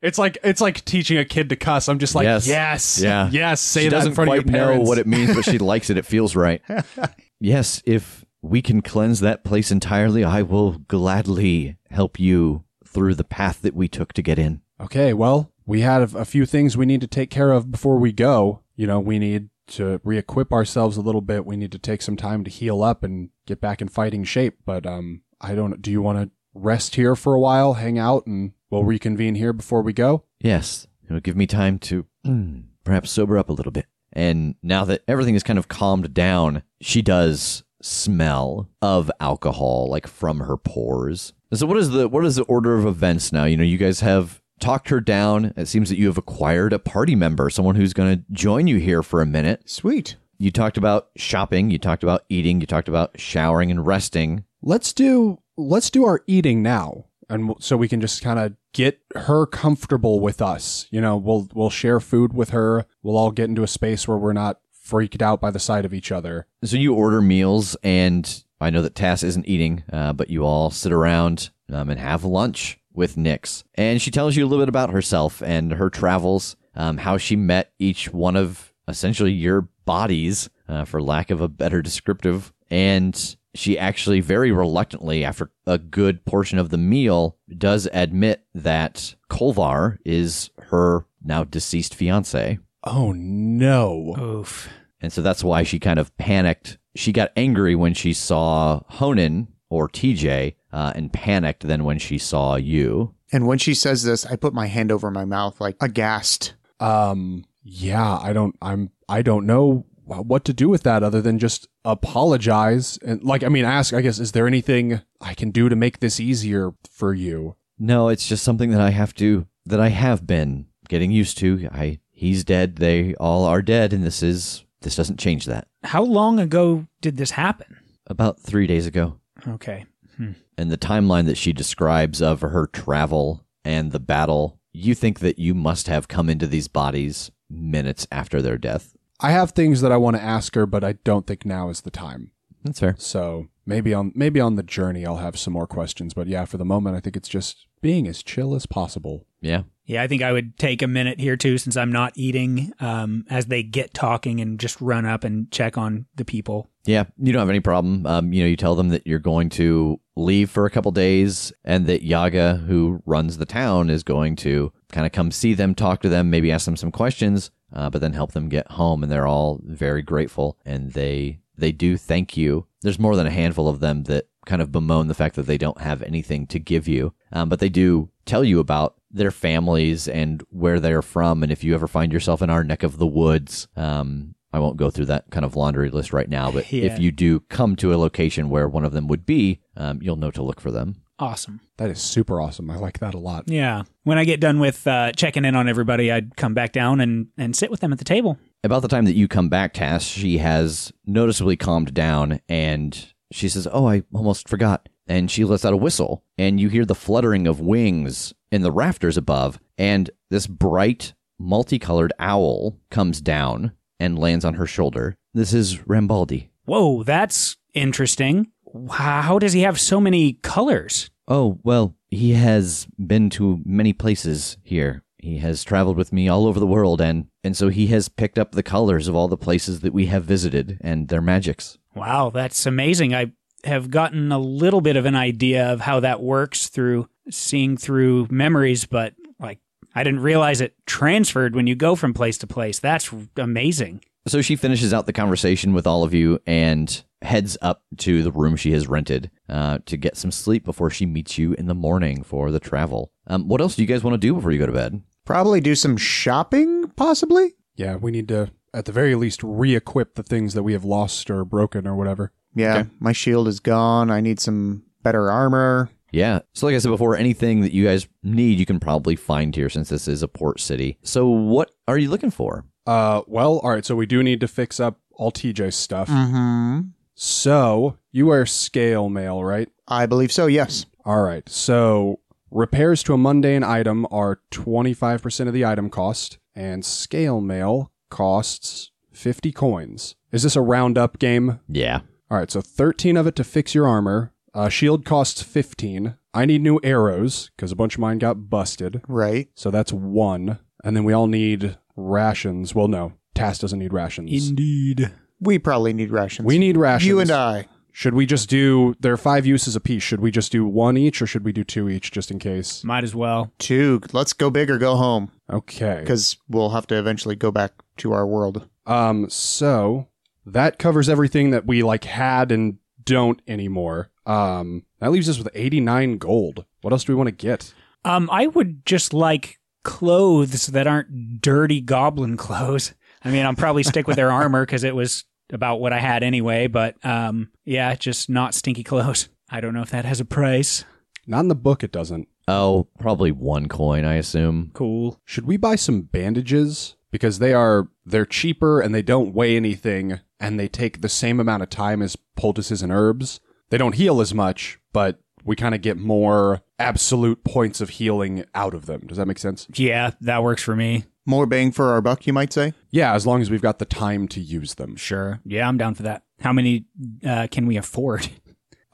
[0.00, 1.88] It's like it's like teaching a kid to cuss.
[1.88, 2.46] I'm just like, Yes.
[2.46, 3.28] yes, Yeah.
[3.32, 3.60] yes.
[3.60, 4.88] Say she that doesn't in front quite of your know parents.
[4.88, 5.96] what it means, but she likes it.
[5.98, 6.62] It feels right.
[7.40, 13.24] yes, if we can cleanse that place entirely, I will gladly help you through the
[13.24, 14.62] path that we took to get in.
[14.80, 17.98] Okay, well, we had a, a few things we need to take care of before
[17.98, 18.60] we go.
[18.76, 21.44] you know, we need to re-equip ourselves a little bit.
[21.44, 24.58] We need to take some time to heal up and get back in fighting shape.
[24.64, 25.80] But um, I don't.
[25.80, 29.52] Do you want to rest here for a while, hang out, and we'll reconvene here
[29.52, 30.24] before we go?
[30.40, 33.86] Yes, it'll give me time to mm, perhaps sober up a little bit.
[34.12, 40.06] And now that everything is kind of calmed down, she does smell of alcohol like
[40.06, 41.32] from her pores.
[41.52, 43.44] So what is the what is the order of events now?
[43.44, 45.52] You know, you guys have talked her down.
[45.56, 48.78] It seems that you have acquired a party member, someone who's going to join you
[48.78, 49.68] here for a minute.
[49.68, 50.16] Sweet.
[50.40, 54.44] You talked about shopping, you talked about eating, you talked about showering and resting.
[54.62, 59.00] Let's do let's do our eating now, and so we can just kind of get
[59.14, 60.86] her comfortable with us.
[60.90, 62.86] You know, we'll we'll share food with her.
[63.02, 65.92] We'll all get into a space where we're not freaked out by the sight of
[65.92, 66.46] each other.
[66.64, 70.70] So you order meals, and I know that Tass isn't eating, uh, but you all
[70.70, 74.68] sit around um, and have lunch with Nix, And she tells you a little bit
[74.68, 80.50] about herself and her travels, um, how she met each one of essentially your bodies,
[80.68, 82.52] uh, for lack of a better descriptive.
[82.70, 89.16] And she actually very reluctantly, after a good portion of the meal, does admit that
[89.28, 92.60] Kolvar is her now deceased fiance.
[92.84, 94.14] Oh no!
[94.16, 94.68] Oof.
[95.00, 96.78] And so that's why she kind of panicked.
[96.94, 102.16] She got angry when she saw Honan or TJ uh, and panicked then when she
[102.16, 103.14] saw you.
[103.32, 106.54] And when she says this, I put my hand over my mouth, like aghast.
[106.78, 108.54] Um, yeah, I don't.
[108.62, 108.90] I'm.
[109.08, 113.42] I don't know what to do with that other than just apologize and like.
[113.42, 113.94] I mean, ask.
[113.94, 117.56] I guess is there anything I can do to make this easier for you?
[117.78, 121.68] No, it's just something that I have to, that I have been getting used to.
[121.72, 122.76] I, he's dead.
[122.76, 123.92] They all are dead.
[123.92, 125.68] And this is, this doesn't change that.
[125.84, 127.76] How long ago did this happen?
[128.08, 129.20] About three days ago.
[129.46, 129.86] Okay.
[130.16, 130.32] Hmm.
[130.56, 135.38] and the timeline that she describes of her travel and the battle, you think that
[135.38, 138.96] you must have come into these bodies minutes after their death.
[139.20, 141.80] I have things that I want to ask her, but I don't think now is
[141.80, 142.30] the time.
[142.64, 142.94] That's fair.
[142.98, 146.14] So maybe on maybe on the journey I'll have some more questions.
[146.14, 149.26] But yeah, for the moment, I think it's just being as chill as possible.
[149.40, 149.62] Yeah.
[149.84, 153.24] Yeah, I think I would take a minute here too, since I'm not eating, um,
[153.30, 156.68] as they get talking and just run up and check on the people.
[156.84, 158.04] Yeah, you don't have any problem.
[158.04, 161.54] Um, you know, you tell them that you're going to leave for a couple days
[161.64, 165.74] and that Yaga, who runs the town, is going to kind of come see them,
[165.74, 169.02] talk to them, maybe ask them some questions, uh, but then help them get home.
[169.02, 172.66] And they're all very grateful and they they do thank you.
[172.82, 175.58] There's more than a handful of them that kind of bemoan the fact that they
[175.58, 180.06] don't have anything to give you, um, but they do tell you about their families
[180.06, 181.42] and where they're from.
[181.42, 184.76] And if you ever find yourself in our neck of the woods, um, I won't
[184.76, 186.84] go through that kind of laundry list right now, but Yeah.
[186.84, 190.16] if you do come to a location where one of them would be, um, you'll
[190.16, 191.02] know to look for them.
[191.18, 191.60] Awesome.
[191.78, 192.70] That is super awesome.
[192.70, 193.44] I like that a lot.
[193.48, 193.82] Yeah.
[194.04, 197.28] When I get done with uh, checking in on everybody, I'd come back down and,
[197.36, 198.38] and sit with them at the table.
[198.62, 203.48] About the time that you come back, Tass, she has noticeably calmed down and she
[203.48, 204.88] says, Oh, I almost forgot.
[205.06, 208.70] And she lets out a whistle, and you hear the fluttering of wings in the
[208.70, 215.16] rafters above, and this bright, multicolored owl comes down and lands on her shoulder.
[215.32, 216.48] This is Rambaldi.
[216.66, 218.52] Whoa, that's interesting.
[218.90, 221.10] How does he have so many colors?
[221.26, 225.02] Oh, well, he has been to many places here.
[225.18, 228.38] He has traveled with me all over the world, and, and so he has picked
[228.38, 231.76] up the colors of all the places that we have visited and their magics.
[231.94, 233.14] Wow, that's amazing.
[233.14, 233.32] I
[233.64, 238.28] have gotten a little bit of an idea of how that works through seeing through
[238.30, 239.58] memories, but like
[239.94, 242.78] I didn't realize it transferred when you go from place to place.
[242.78, 244.02] That's amazing.
[244.26, 248.30] So she finishes out the conversation with all of you and heads up to the
[248.32, 251.74] room she has rented uh, to get some sleep before she meets you in the
[251.74, 253.10] morning for the travel.
[253.26, 255.02] Um, what else do you guys want to do before you go to bed?
[255.24, 257.54] Probably do some shopping, possibly.
[257.76, 261.30] Yeah, we need to at the very least re-equip the things that we have lost
[261.30, 262.32] or broken or whatever.
[262.54, 262.90] Yeah, Okay.
[263.00, 264.10] my shield is gone.
[264.10, 265.90] I need some better armor.
[266.12, 266.40] Yeah.
[266.54, 269.68] So, like I said before, anything that you guys need, you can probably find here
[269.68, 270.98] since this is a port city.
[271.02, 272.64] So, what are you looking for?
[272.86, 273.84] Uh, well, all right.
[273.84, 276.08] So we do need to fix up all TJ's stuff.
[276.08, 276.80] Mm-hmm.
[277.20, 279.68] So you wear scale mail, right?
[279.88, 280.46] I believe so.
[280.46, 280.86] Yes.
[281.04, 281.46] All right.
[281.48, 287.90] So repairs to a mundane item are 25% of the item cost, and scale mail
[288.08, 290.14] costs 50 coins.
[290.30, 291.58] Is this a round up game?
[291.68, 292.02] Yeah.
[292.30, 292.52] All right.
[292.52, 294.32] So 13 of it to fix your armor.
[294.54, 296.16] Uh, shield costs 15.
[296.32, 299.02] I need new arrows because a bunch of mine got busted.
[299.08, 299.48] Right.
[299.56, 300.60] So that's one.
[300.84, 302.76] And then we all need rations.
[302.76, 303.14] Well, no.
[303.34, 304.50] Tass doesn't need rations.
[304.50, 305.10] Indeed.
[305.40, 306.46] We probably need rations.
[306.46, 307.06] we need rations.
[307.06, 307.66] you and I.
[307.92, 308.94] Should we just do?
[309.00, 310.02] There are five uses a piece.
[310.04, 312.84] Should we just do one each, or should we do two each, just in case?
[312.84, 313.50] Might as well.
[313.58, 314.00] Two.
[314.12, 315.98] Let's go big or go home Okay.
[316.00, 318.68] because we'll have to eventually go back to our world.
[318.86, 320.06] Um, so
[320.46, 324.10] that covers everything that we like had and don't anymore.
[324.26, 326.64] Um, that leaves us with 89 gold.
[326.82, 327.74] What else do we want to get?
[328.04, 332.94] Um, I would just like clothes that aren't dirty goblin clothes.
[333.24, 336.22] I mean, I'll probably stick with their armor because it was about what I had
[336.22, 336.66] anyway.
[336.66, 339.28] But um, yeah, just not stinky clothes.
[339.50, 340.84] I don't know if that has a price.
[341.26, 342.28] Not in the book, it doesn't.
[342.46, 344.70] Oh, probably one coin, I assume.
[344.72, 345.20] Cool.
[345.24, 346.96] Should we buy some bandages?
[347.10, 351.40] Because they are they're cheaper and they don't weigh anything and they take the same
[351.40, 353.40] amount of time as poultices and herbs.
[353.70, 358.44] They don't heal as much, but we kind of get more absolute points of healing
[358.54, 359.02] out of them.
[359.06, 359.66] Does that make sense?
[359.74, 361.04] Yeah, that works for me.
[361.28, 362.72] More bang for our buck, you might say.
[362.90, 364.96] Yeah, as long as we've got the time to use them.
[364.96, 365.40] Sure.
[365.44, 366.22] Yeah, I'm down for that.
[366.40, 366.86] How many
[367.24, 368.28] uh, can we afford?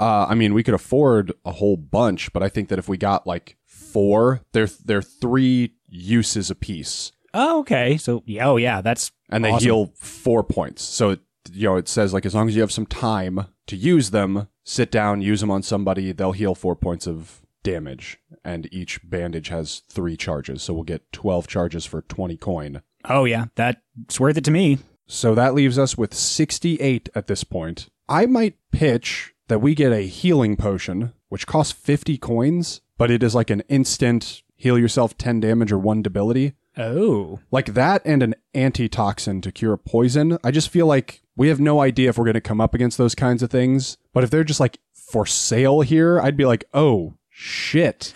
[0.00, 2.96] Uh, I mean, we could afford a whole bunch, but I think that if we
[2.96, 7.96] got like four, they're they're three uses a piece, Oh, okay.
[7.96, 9.64] So, yeah, oh, yeah, that's and they Awesome.
[9.64, 10.82] heal four points.
[10.82, 11.20] So it,
[11.52, 14.48] you know, it says like as long as you have some time to use them,
[14.62, 19.48] sit down, use them on somebody, they'll heal four points of damage, and each bandage
[19.48, 20.62] has three charges.
[20.62, 22.82] So we'll get twelve charges for twenty coin.
[23.06, 24.78] Oh, yeah, that's worth it to me.
[25.06, 27.88] So that leaves us with 68 at this point.
[28.08, 33.22] I might pitch that we get a healing potion, which costs 50 coins, but it
[33.22, 36.54] is like an instant heal yourself 10 damage or 1 debility.
[36.76, 40.38] Oh, Like that and an antitoxin to cure poison.
[40.42, 42.96] I just feel like we have no idea if we're going to come up against
[42.98, 43.98] those kinds of things.
[44.12, 48.14] But if they're just like for sale here, I'd be like, oh, shit.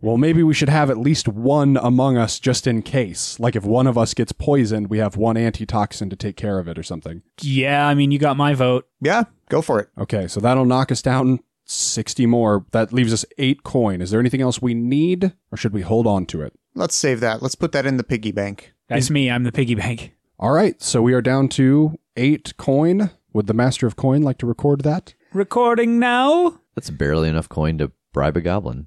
[0.00, 3.38] well, maybe we should have at least one among us just in case.
[3.38, 6.66] Like if one of us gets poisoned, we have one antitoxin to take care of
[6.66, 7.22] it or something.
[7.42, 8.88] yeah, I mean, you got my vote.
[9.00, 9.88] Yeah, go for it.
[9.98, 12.64] Okay, so that'll knock us down 60 more.
[12.72, 14.00] That leaves us eight coin.
[14.00, 16.54] Is there anything else we need or should we hold on to it?
[16.74, 17.42] Let's save that.
[17.42, 18.72] Let's put that in the piggy bank.
[18.88, 19.30] That's me.
[19.30, 20.12] I'm the piggy bank.
[20.38, 23.10] All right, so we are down to eight coin.
[23.32, 25.14] Would the master of coin like to record that?
[25.32, 26.60] Recording now?
[26.74, 28.86] That's barely enough coin to bribe a goblin.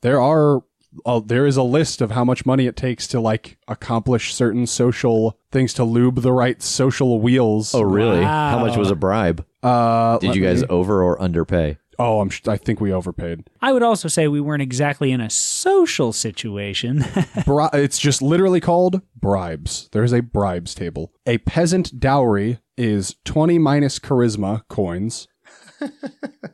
[0.00, 0.62] There are
[1.04, 4.66] uh, there is a list of how much money it takes to like accomplish certain
[4.66, 7.74] social things to lube the right social wheels.
[7.74, 8.22] Oh, really?
[8.24, 9.44] How much was a bribe?
[9.62, 11.76] uh, Did you guys me- over or underpay?
[11.98, 12.30] Oh, I'm.
[12.30, 13.50] sh- I think we overpaid.
[13.60, 17.04] I would also say we weren't exactly in a social situation.
[17.44, 19.90] Bri- it's just literally called bribes.
[19.92, 21.12] There's a bribes table.
[21.26, 25.28] A peasant dowry is 20 minus charisma coins.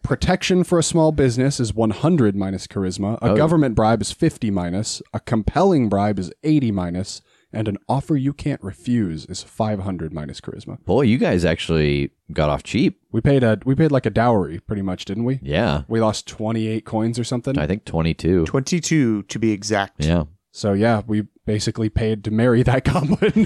[0.02, 3.18] Protection for a small business is 100 minus charisma.
[3.22, 3.36] A Oh.
[3.36, 5.02] government bribe is 50 minus.
[5.12, 7.22] A compelling bribe is 80 minus.
[7.52, 10.82] And an offer you can't refuse is 500 minus charisma.
[10.84, 13.00] Boy, you guys actually got off cheap.
[13.12, 15.38] We paid a we paid like a dowry pretty much, didn't we?
[15.42, 15.82] Yeah.
[15.88, 17.56] We lost 28 coins or something.
[17.56, 18.44] I think 22.
[18.44, 20.04] 22 to be exact.
[20.04, 20.24] Yeah.
[20.57, 23.44] So yeah, we basically paid to marry that goblin.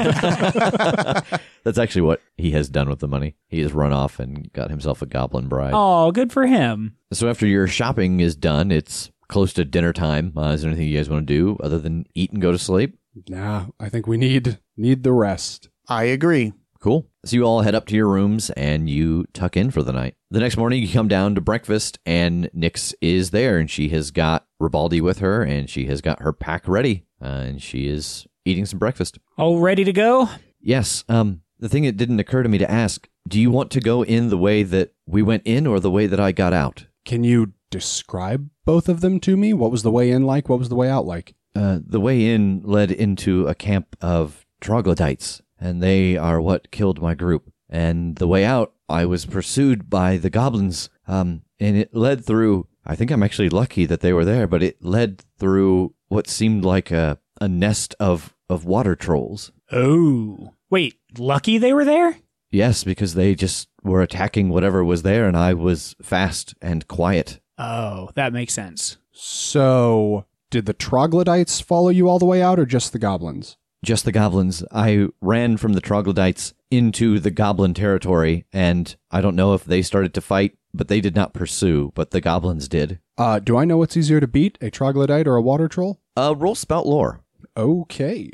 [1.65, 3.35] That's actually what he has done with the money.
[3.49, 5.73] He has run off and got himself a goblin bride.
[5.75, 6.95] oh, good for him.
[7.13, 10.33] So after your shopping is done, it's close to dinner time.
[10.37, 12.59] Uh, is there anything you guys want to do other than eat and go to
[12.59, 12.97] sleep?
[13.29, 15.69] nah, I think we need need the rest.
[15.89, 16.53] I agree.
[16.81, 17.07] Cool.
[17.27, 20.15] So you all head up to your rooms and you tuck in for the night.
[20.31, 24.11] The next morning, you come down to breakfast, and Nyx is there, and she has
[24.11, 28.27] got Ribaldi with her, and she has got her pack ready, uh, and she is
[28.45, 29.19] eating some breakfast.
[29.37, 30.29] All ready to go?
[30.61, 31.05] Yes.
[31.09, 31.43] Um.
[31.59, 34.31] The thing that didn't occur to me to ask: Do you want to go in
[34.31, 36.87] the way that we went in, or the way that I got out?
[37.05, 39.53] Can you describe both of them to me?
[39.53, 40.49] What was the way in like?
[40.49, 41.35] What was the way out like?
[41.55, 47.01] Uh, the way in led into a camp of troglodytes, and they are what killed
[47.01, 47.53] my group.
[47.69, 52.67] And the way out, I was pursued by the goblins, um, and it led through.
[52.85, 56.65] I think I'm actually lucky that they were there, but it led through what seemed
[56.65, 59.53] like a, a nest of, of water trolls.
[59.71, 60.55] Oh.
[60.71, 62.17] Wait, lucky they were there?
[62.51, 67.39] Yes, because they just were attacking whatever was there, and I was fast and quiet.
[67.59, 68.97] Oh, that makes sense.
[69.13, 73.57] So, did the troglodytes follow you all the way out, or just the goblins?
[73.85, 74.63] Just the goblins.
[74.71, 79.83] I ran from the troglodytes into the goblin territory, and I don't know if they
[79.83, 83.01] started to fight, but they did not pursue, but the goblins did.
[83.19, 86.01] Uh, do I know what's easier to beat, a troglodyte or a water troll?
[86.17, 87.21] Uh, roll spout lore.
[87.57, 88.31] Okay,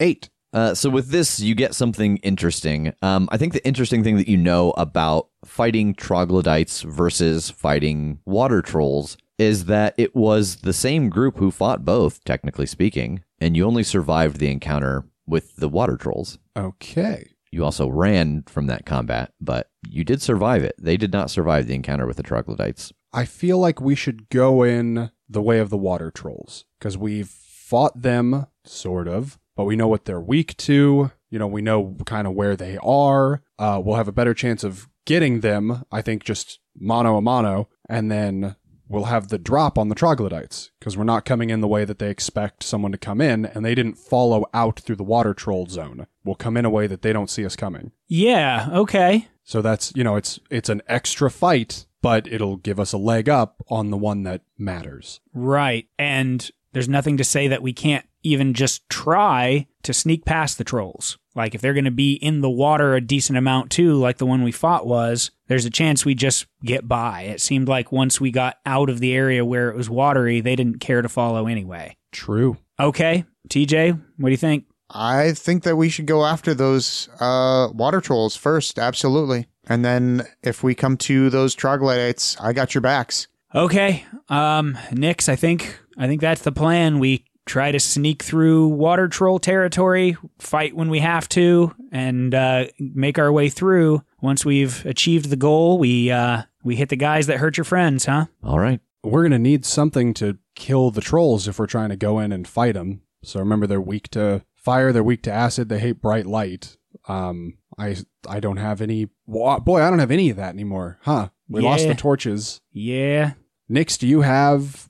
[0.00, 0.28] eight.
[0.52, 2.92] Uh, so with this, you get something interesting.
[3.02, 8.60] Um, I think the interesting thing that you know about fighting troglodytes versus fighting water
[8.60, 13.64] trolls is that it was the same group who fought both, technically speaking, and you
[13.64, 16.38] only survived the encounter with the water trolls.
[16.54, 17.32] Okay.
[17.50, 20.74] You also ran from that combat, but you did survive it.
[20.78, 22.92] They did not survive the encounter with the troglodytes.
[23.14, 27.30] I feel like we should go in the way of the water trolls because we've
[27.30, 31.12] fought them, sort of, but we know what they're weak to.
[31.30, 33.40] You know, we know kind of where they are.
[33.58, 37.68] Uh, we'll have a better chance of getting them, I think, just mano a mano.
[37.88, 38.56] And then
[38.90, 41.98] we'll have the drop on the troglodytes because we're not coming in the way that
[41.98, 45.66] they expect someone to come in and they didn't follow out through the water troll
[45.66, 46.06] zone.
[46.24, 47.92] We'll come in a way that they don't see us coming.
[48.08, 49.28] Yeah, okay.
[49.44, 53.28] So that's, you know, it's it's an extra fight, but it'll give us a leg
[53.28, 55.20] up on the one that matters.
[55.32, 55.88] Right.
[55.98, 60.64] And there's nothing to say that we can't even just try to sneak past the
[60.64, 61.18] trolls.
[61.40, 64.26] Like if they're going to be in the water a decent amount too, like the
[64.26, 67.22] one we fought was, there's a chance we just get by.
[67.22, 70.54] It seemed like once we got out of the area where it was watery, they
[70.54, 71.96] didn't care to follow anyway.
[72.12, 72.58] True.
[72.78, 74.66] Okay, TJ, what do you think?
[74.90, 79.46] I think that we should go after those uh, water trolls first, absolutely.
[79.66, 83.28] And then if we come to those troglodytes, I got your backs.
[83.54, 86.98] Okay, um, Nix, I think I think that's the plan.
[86.98, 92.66] We try to sneak through water troll territory, fight when we have to, and uh,
[92.78, 94.02] make our way through.
[94.20, 98.06] Once we've achieved the goal, we uh, we hit the guys that hurt your friends,
[98.06, 98.26] huh?
[98.44, 98.80] All right.
[99.02, 102.32] We're going to need something to kill the trolls if we're trying to go in
[102.32, 103.00] and fight them.
[103.24, 106.76] So remember, they're weak to fire, they're weak to acid, they hate bright light.
[107.08, 107.96] Um, I
[108.28, 109.08] I don't have any.
[109.26, 111.30] Boy, I don't have any of that anymore, huh?
[111.48, 112.60] We lost the torches.
[112.72, 113.32] Yeah.
[113.68, 114.89] Nix, do you have?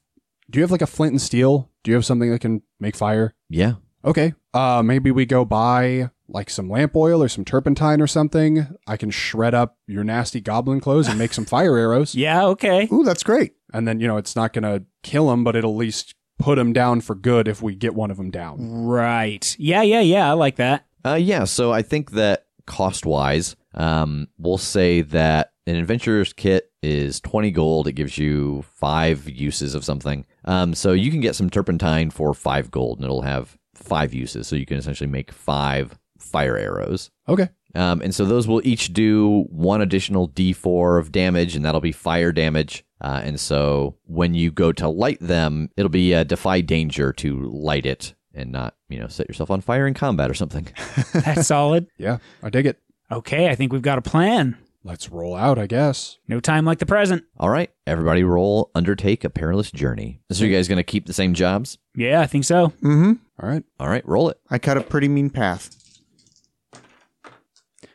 [0.50, 1.70] Do you have like a flint and steel?
[1.84, 3.34] Do you have something that can make fire?
[3.48, 3.74] Yeah.
[4.04, 4.34] Okay.
[4.52, 8.66] Uh, maybe we go buy like some lamp oil or some turpentine or something.
[8.86, 12.14] I can shred up your nasty goblin clothes and make some fire arrows.
[12.14, 12.44] Yeah.
[12.46, 12.88] Okay.
[12.92, 13.52] Ooh, that's great.
[13.72, 16.56] And then, you know, it's not going to kill them, but it'll at least put
[16.56, 18.56] them down for good if we get one of them down.
[18.84, 19.54] Right.
[19.58, 19.82] Yeah.
[19.82, 20.00] Yeah.
[20.00, 20.28] Yeah.
[20.28, 20.86] I like that.
[21.04, 26.70] Uh, yeah, so I think that cost wise, um, we'll say that an adventurer's kit
[26.82, 27.86] is 20 gold.
[27.86, 30.26] It gives you five uses of something.
[30.44, 34.48] Um, so you can get some turpentine for five gold and it'll have five uses.
[34.48, 37.10] So you can essentially make five fire arrows.
[37.28, 37.48] Okay.
[37.74, 41.92] Um, and so those will each do one additional d4 of damage, and that'll be
[41.92, 42.84] fire damage.
[43.00, 47.48] Uh, and so when you go to light them, it'll be uh, defy danger to
[47.48, 50.68] light it and not, you know, set yourself on fire in combat or something.
[51.12, 51.86] That's solid.
[51.96, 52.80] Yeah, I dig it.
[53.10, 53.48] Okay.
[53.48, 54.56] I think we've got a plan.
[54.82, 56.16] Let's roll out, I guess.
[56.26, 57.24] No time like the present.
[57.38, 60.22] All right, everybody roll undertake a perilous journey.
[60.32, 61.76] So you guys going to keep the same jobs?
[61.94, 62.20] Yeah.
[62.20, 62.68] I think so.
[62.82, 63.12] Mm-hmm.
[63.42, 63.62] All right.
[63.78, 64.40] All right, roll it.
[64.50, 65.76] I cut a pretty mean path.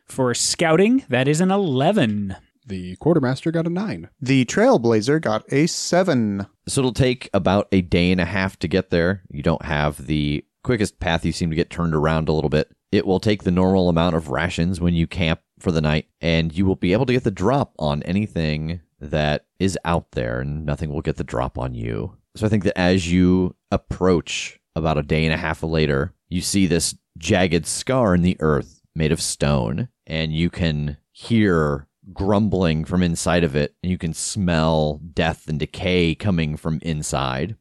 [0.06, 2.36] For scouting, that is an 11.
[2.68, 4.10] The quartermaster got a nine.
[4.22, 6.48] The trailblazer got a seven.
[6.68, 9.24] So it'll take about a day and a half to get there.
[9.30, 11.26] You don't have the quickest path.
[11.26, 12.72] You seem to get turned around a little bit.
[12.92, 16.56] It will take the normal amount of rations when you camp for the night, and
[16.56, 20.66] you will be able to get the drop on anything that is out there, and
[20.66, 22.16] nothing will get the drop on you.
[22.36, 26.42] So I think that as you approach about a day and a half later, you
[26.42, 32.86] see this jagged scar in the earth made of stone, and you can hear grumbling
[32.86, 37.56] from inside of it, and you can smell death and decay coming from inside.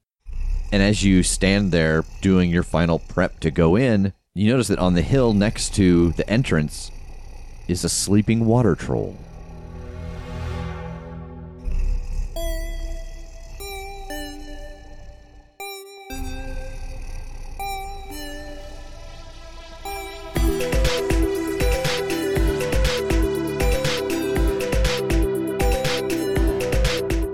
[0.73, 4.81] And as you stand there doing your final prep to go in, you notice that
[4.81, 6.91] on the hill next to the entrance
[7.69, 9.17] is a sleeping water troll.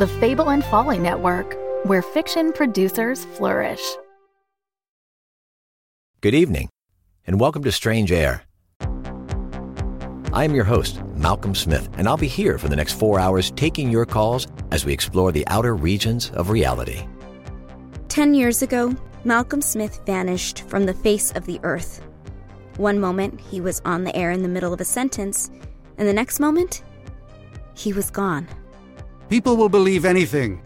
[0.00, 3.82] The Fable and Folly Network, where fiction producers flourish.
[6.22, 6.70] Good evening,
[7.26, 8.42] and welcome to Strange Air.
[10.32, 13.50] I am your host, Malcolm Smith, and I'll be here for the next four hours
[13.50, 17.06] taking your calls as we explore the outer regions of reality.
[18.08, 22.02] Ten years ago, Malcolm Smith vanished from the face of the earth.
[22.78, 25.50] One moment, he was on the air in the middle of a sentence,
[25.98, 26.84] and the next moment,
[27.74, 28.48] he was gone.
[29.30, 30.60] People will believe anything.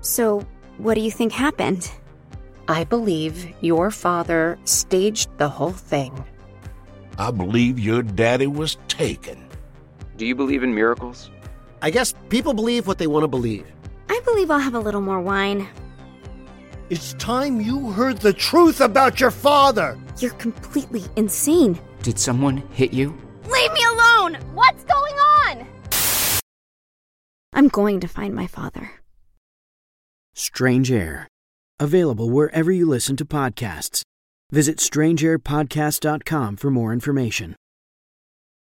[0.00, 0.40] So,
[0.78, 1.90] what do you think happened?
[2.66, 6.24] I believe your father staged the whole thing.
[7.18, 9.46] I believe your daddy was taken.
[10.16, 11.30] Do you believe in miracles?
[11.82, 13.66] I guess people believe what they want to believe.
[14.08, 15.68] I believe I'll have a little more wine.
[16.88, 19.98] It's time you heard the truth about your father.
[20.20, 21.78] You're completely insane.
[22.02, 23.14] Did someone hit you?
[23.46, 24.38] Leave me alone!
[24.54, 25.73] What's going on?
[27.54, 28.90] I'm going to find my father.
[30.34, 31.28] Strange Air.
[31.80, 34.02] Available wherever you listen to podcasts.
[34.50, 37.56] Visit strangeairpodcast.com for more information.